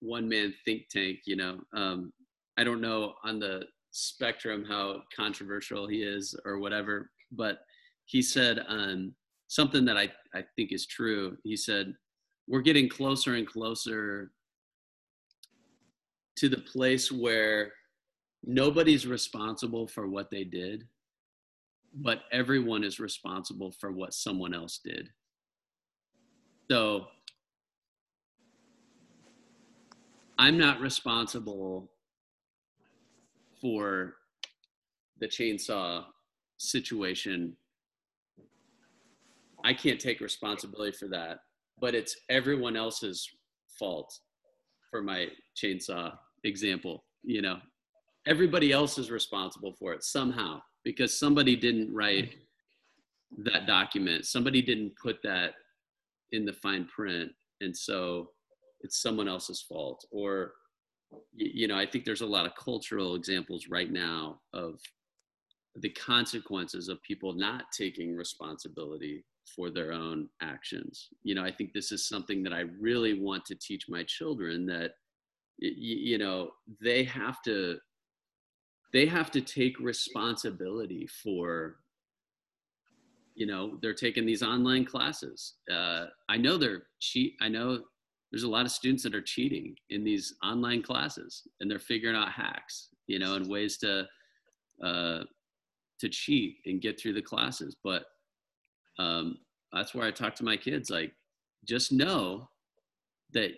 [0.00, 1.58] one man think tank you know.
[1.74, 2.12] Um,
[2.56, 7.60] i don't know on the spectrum how controversial he is or whatever but
[8.06, 9.14] he said um,
[9.48, 11.36] something that I, I think is true.
[11.44, 11.94] He said
[12.48, 14.30] we're getting closer and closer
[16.36, 17.72] to the place where
[18.44, 20.86] nobody's responsible for what they did
[21.94, 25.08] but everyone is responsible for what someone else did.
[26.70, 27.06] So
[30.38, 31.90] I'm not responsible
[33.60, 34.14] for
[35.20, 36.04] the chainsaw
[36.56, 37.56] situation.
[39.64, 41.40] I can't take responsibility for that,
[41.78, 43.28] but it's everyone else's
[43.78, 44.12] fault
[44.90, 45.26] for my
[45.56, 46.12] chainsaw
[46.44, 47.04] example.
[47.22, 47.58] You know,
[48.26, 52.34] everybody else is responsible for it somehow because somebody didn't write
[53.38, 54.26] that document.
[54.26, 55.54] Somebody didn't put that
[56.32, 57.30] in the fine print
[57.60, 58.30] and so
[58.80, 60.04] it's someone else's fault.
[60.10, 60.52] Or
[61.34, 64.80] you know i think there's a lot of cultural examples right now of
[65.76, 69.24] the consequences of people not taking responsibility
[69.54, 71.08] for their own actions.
[71.22, 74.66] You know i think this is something that i really want to teach my children
[74.66, 74.92] that
[75.58, 77.78] you know they have to
[78.92, 81.76] they have to take responsibility for
[83.34, 85.54] you know they're taking these online classes.
[85.72, 87.80] Uh, i know they're cheap i know
[88.30, 92.16] there's a lot of students that are cheating in these online classes and they're figuring
[92.16, 94.06] out hacks you know and ways to
[94.82, 95.20] uh,
[96.00, 97.76] to cheat and get through the classes.
[97.84, 98.06] But
[98.98, 99.38] um,
[99.72, 101.12] that's where i talk to my kids like
[101.64, 102.48] just know
[103.32, 103.52] that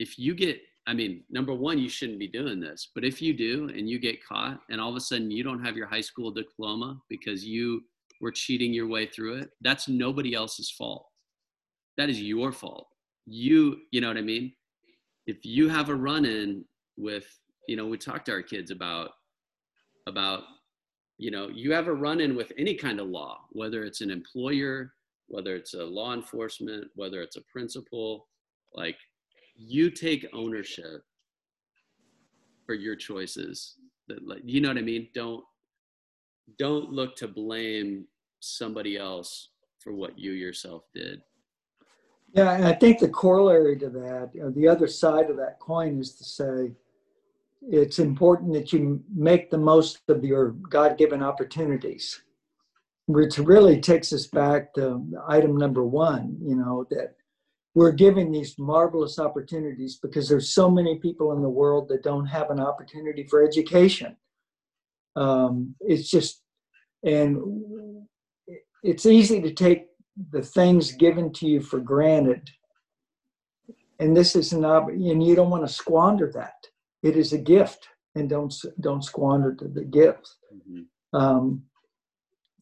[0.00, 3.32] if you get i mean number one you shouldn't be doing this but if you
[3.32, 6.00] do and you get caught and all of a sudden you don't have your high
[6.00, 7.82] school diploma because you
[8.22, 11.06] were cheating your way through it that's nobody else's fault.
[11.98, 12.88] That is your fault.
[13.26, 14.54] You you know what i mean?
[15.26, 16.64] If you have a run in
[16.96, 17.26] with
[17.68, 19.10] you know we talk to our kids about
[20.06, 20.44] about
[21.18, 24.10] you know you have a run in with any kind of law whether it's an
[24.10, 24.92] employer
[25.28, 28.28] whether it's a law enforcement whether it's a principal
[28.74, 28.96] like
[29.56, 31.02] you take ownership
[32.66, 33.76] for your choices
[34.08, 35.08] that like you know what i mean?
[35.14, 35.44] Don't
[36.58, 38.06] don't look to blame
[38.40, 39.48] somebody else
[39.78, 41.22] for what you yourself did.
[42.34, 46.00] Yeah, and I think the corollary to that, or the other side of that coin,
[46.00, 46.72] is to say
[47.68, 52.22] it's important that you make the most of your God given opportunities,
[53.06, 57.16] which really takes us back to item number one, you know, that
[57.74, 62.26] we're given these marvelous opportunities because there's so many people in the world that don't
[62.26, 64.16] have an opportunity for education.
[65.16, 66.42] Um, it's just,
[67.04, 67.38] and
[68.82, 69.86] it's easy to take
[70.30, 72.48] the things given to you for granted.
[74.00, 76.54] And this is an op- and you don't want to squander that.
[77.02, 80.28] It is a gift, and don't don't squander the, gift.
[80.54, 80.86] Mhm.
[81.12, 81.64] Um,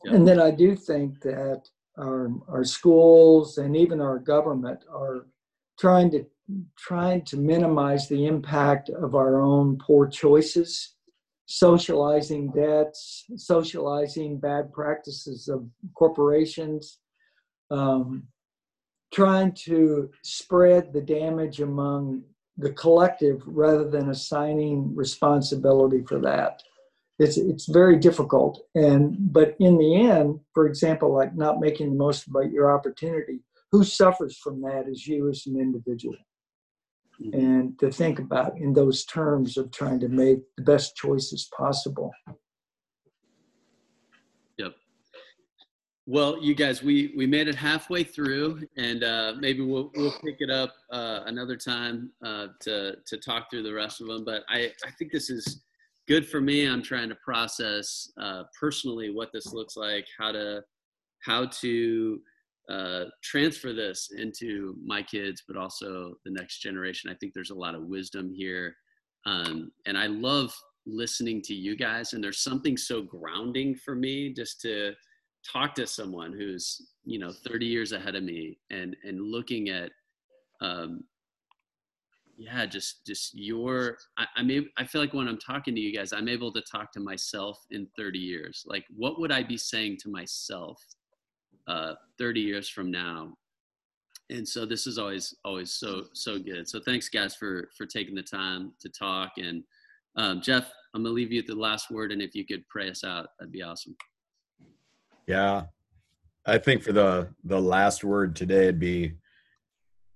[0.04, 0.14] Yeah.
[0.14, 1.62] And then I do think that
[2.00, 5.26] our our schools and even our government are
[5.78, 6.24] trying to
[6.76, 10.94] trying to minimize the impact of our own poor choices,
[11.46, 16.98] socializing debts, socializing bad practices of corporations,
[17.70, 18.24] um,
[19.12, 22.22] trying to spread the damage among
[22.58, 26.62] the collective rather than assigning responsibility for that
[27.20, 31.96] it's it's very difficult and but in the end for example like not making the
[31.96, 33.40] most about your opportunity
[33.70, 36.16] who suffers from that is you as an individual
[37.20, 37.34] Mhm.
[37.34, 42.10] and to think about in those terms of trying to make the best choices possible
[44.58, 44.74] Yep.
[46.06, 50.36] Well, you guys, we we made it halfway through, and uh, maybe we'll we'll pick
[50.40, 54.24] it up uh, another time uh, to to talk through the rest of them.
[54.24, 55.62] But I I think this is
[56.10, 56.66] good for me.
[56.66, 60.60] I'm trying to process uh, personally what this looks like, how to
[61.24, 62.18] how to
[62.68, 67.10] uh, transfer this into my kids, but also the next generation.
[67.10, 68.74] I think there's a lot of wisdom here,
[69.24, 70.52] um, and I love
[70.84, 72.12] listening to you guys.
[72.12, 74.94] And there's something so grounding for me just to
[75.48, 79.92] talk to someone who's you know 30 years ahead of me and and looking at
[80.60, 81.04] um
[82.40, 85.94] yeah just just your I, i'm able, i feel like when i'm talking to you
[85.94, 88.64] guys i'm able to talk to myself in 30 years.
[88.66, 90.82] Like what would i be saying to myself
[91.68, 93.34] uh 30 years from now?
[94.30, 96.66] And so this is always always so so good.
[96.66, 99.32] So thanks guys for for taking the time to talk.
[99.36, 99.62] And
[100.16, 103.04] um, jeff i'm gonna leave you the last word and if you could pray us
[103.04, 103.94] out that'd be awesome.
[105.26, 105.64] Yeah.
[106.46, 109.12] I think for the the last word today it'd be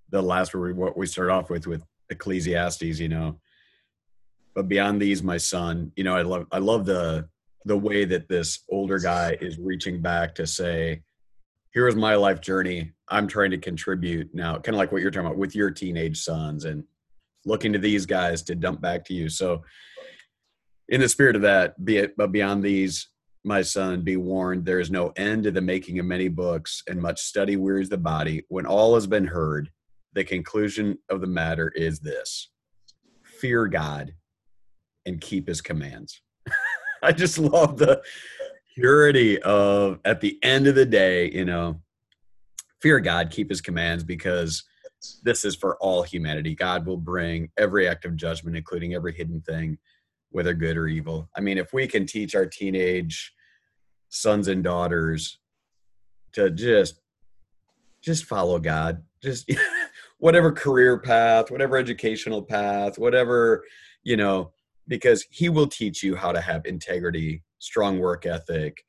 [0.09, 1.85] the last word what we start off with with
[2.15, 3.41] Ecclesiastes, you know.
[4.55, 7.29] But beyond these, my son, you know, I love I love the
[7.65, 11.03] the way that this older guy is reaching back to say,
[11.73, 12.93] here's my life journey.
[13.09, 16.19] I'm trying to contribute now, kind of like what you're talking about with your teenage
[16.21, 16.85] sons and
[17.47, 19.29] looking to these guys to dump back to you.
[19.29, 19.65] So
[20.89, 23.09] in the spirit of that, be it but beyond these,
[23.45, 27.01] my son, be warned, there is no end to the making of many books, and
[27.01, 28.45] much study wearies the body.
[28.49, 29.71] When all has been heard,
[30.15, 32.51] the conclusion of the matter is this
[33.23, 34.15] fear God
[35.07, 36.23] and keep his commands.
[37.03, 38.03] I just love the
[38.75, 41.81] purity of, at the end of the day, you know,
[42.81, 44.65] fear God, keep his commands, because
[45.23, 46.55] this is for all humanity.
[46.55, 49.79] God will bring every act of judgment, including every hidden thing
[50.31, 51.29] whether good or evil.
[51.37, 53.33] I mean, if we can teach our teenage
[54.09, 55.39] sons and daughters
[56.33, 57.01] to just
[58.03, 59.49] just follow God, just
[60.25, 63.63] whatever career path, whatever educational path, whatever,
[64.05, 64.51] you know,
[64.89, 68.83] because he will teach you how to have integrity, strong work ethic,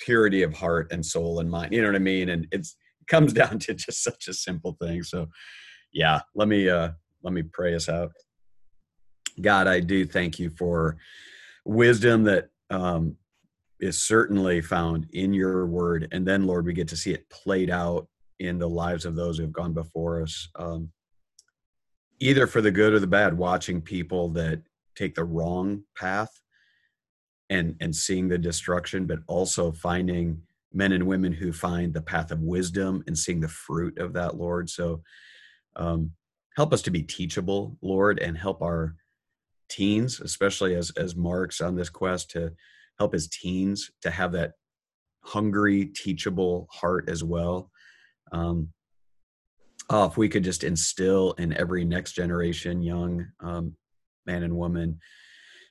[0.00, 1.72] purity of heart and soul and mind.
[1.72, 2.30] You know what I mean?
[2.30, 5.04] And it's it comes down to just such a simple thing.
[5.04, 5.28] So
[5.92, 6.90] yeah, let me uh
[7.22, 8.10] let me pray us out.
[9.40, 10.96] God, I do thank you for
[11.64, 13.14] wisdom that um,
[13.78, 16.08] is certainly found in your word.
[16.10, 19.38] And then, Lord, we get to see it played out in the lives of those
[19.38, 20.48] who have gone before us.
[20.56, 20.90] Um,
[22.20, 24.62] either for the good or the bad, watching people that
[24.94, 26.30] take the wrong path
[27.50, 30.42] and and seeing the destruction, but also finding
[30.72, 34.36] men and women who find the path of wisdom and seeing the fruit of that,
[34.36, 34.68] Lord.
[34.68, 35.02] So
[35.76, 36.12] um,
[36.56, 38.96] help us to be teachable, Lord, and help our
[39.68, 42.52] teens, especially as as Mark's on this quest to
[42.98, 44.52] help his teens to have that
[45.20, 47.70] hungry, teachable heart as well.
[48.32, 48.72] Um,
[49.90, 53.74] oh, if we could just instill in every next generation, young um,
[54.26, 55.00] man and woman,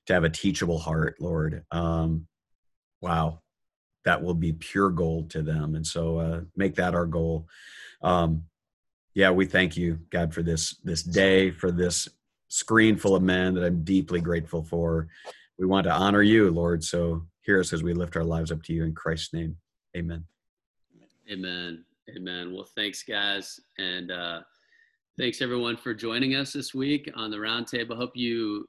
[0.08, 1.64] to have a teachable heart, Lord.
[1.72, 2.28] Um,
[3.02, 3.42] wow,
[4.06, 5.76] that will be pure gold to them.
[5.76, 7.48] And so uh, make that our goal.
[8.02, 8.46] Um,
[9.14, 12.08] yeah, we thank you, God, for this this day, for this
[12.50, 15.08] screen full of men that I'm deeply grateful for.
[15.58, 16.84] We want to honor you, Lord.
[16.84, 19.56] So hear us as we lift our lives up to you in Christ's name.
[19.96, 20.26] Amen.
[21.32, 21.86] Amen.
[22.10, 22.54] Amen.
[22.54, 23.60] Well, thanks, guys.
[23.78, 24.42] And uh,
[25.18, 27.96] thanks, everyone, for joining us this week on the roundtable.
[27.96, 28.68] Hope you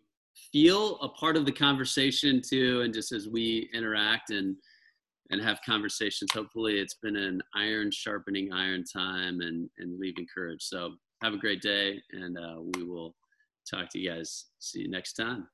[0.53, 2.83] feel a part of the conversation too.
[2.83, 4.57] And just as we interact and
[5.31, 10.63] and have conversations, hopefully it's been an iron sharpening iron time and, and leave encouraged.
[10.63, 13.17] So have a great day and uh, we will
[13.69, 14.47] talk to you guys.
[14.61, 15.49] See you next time.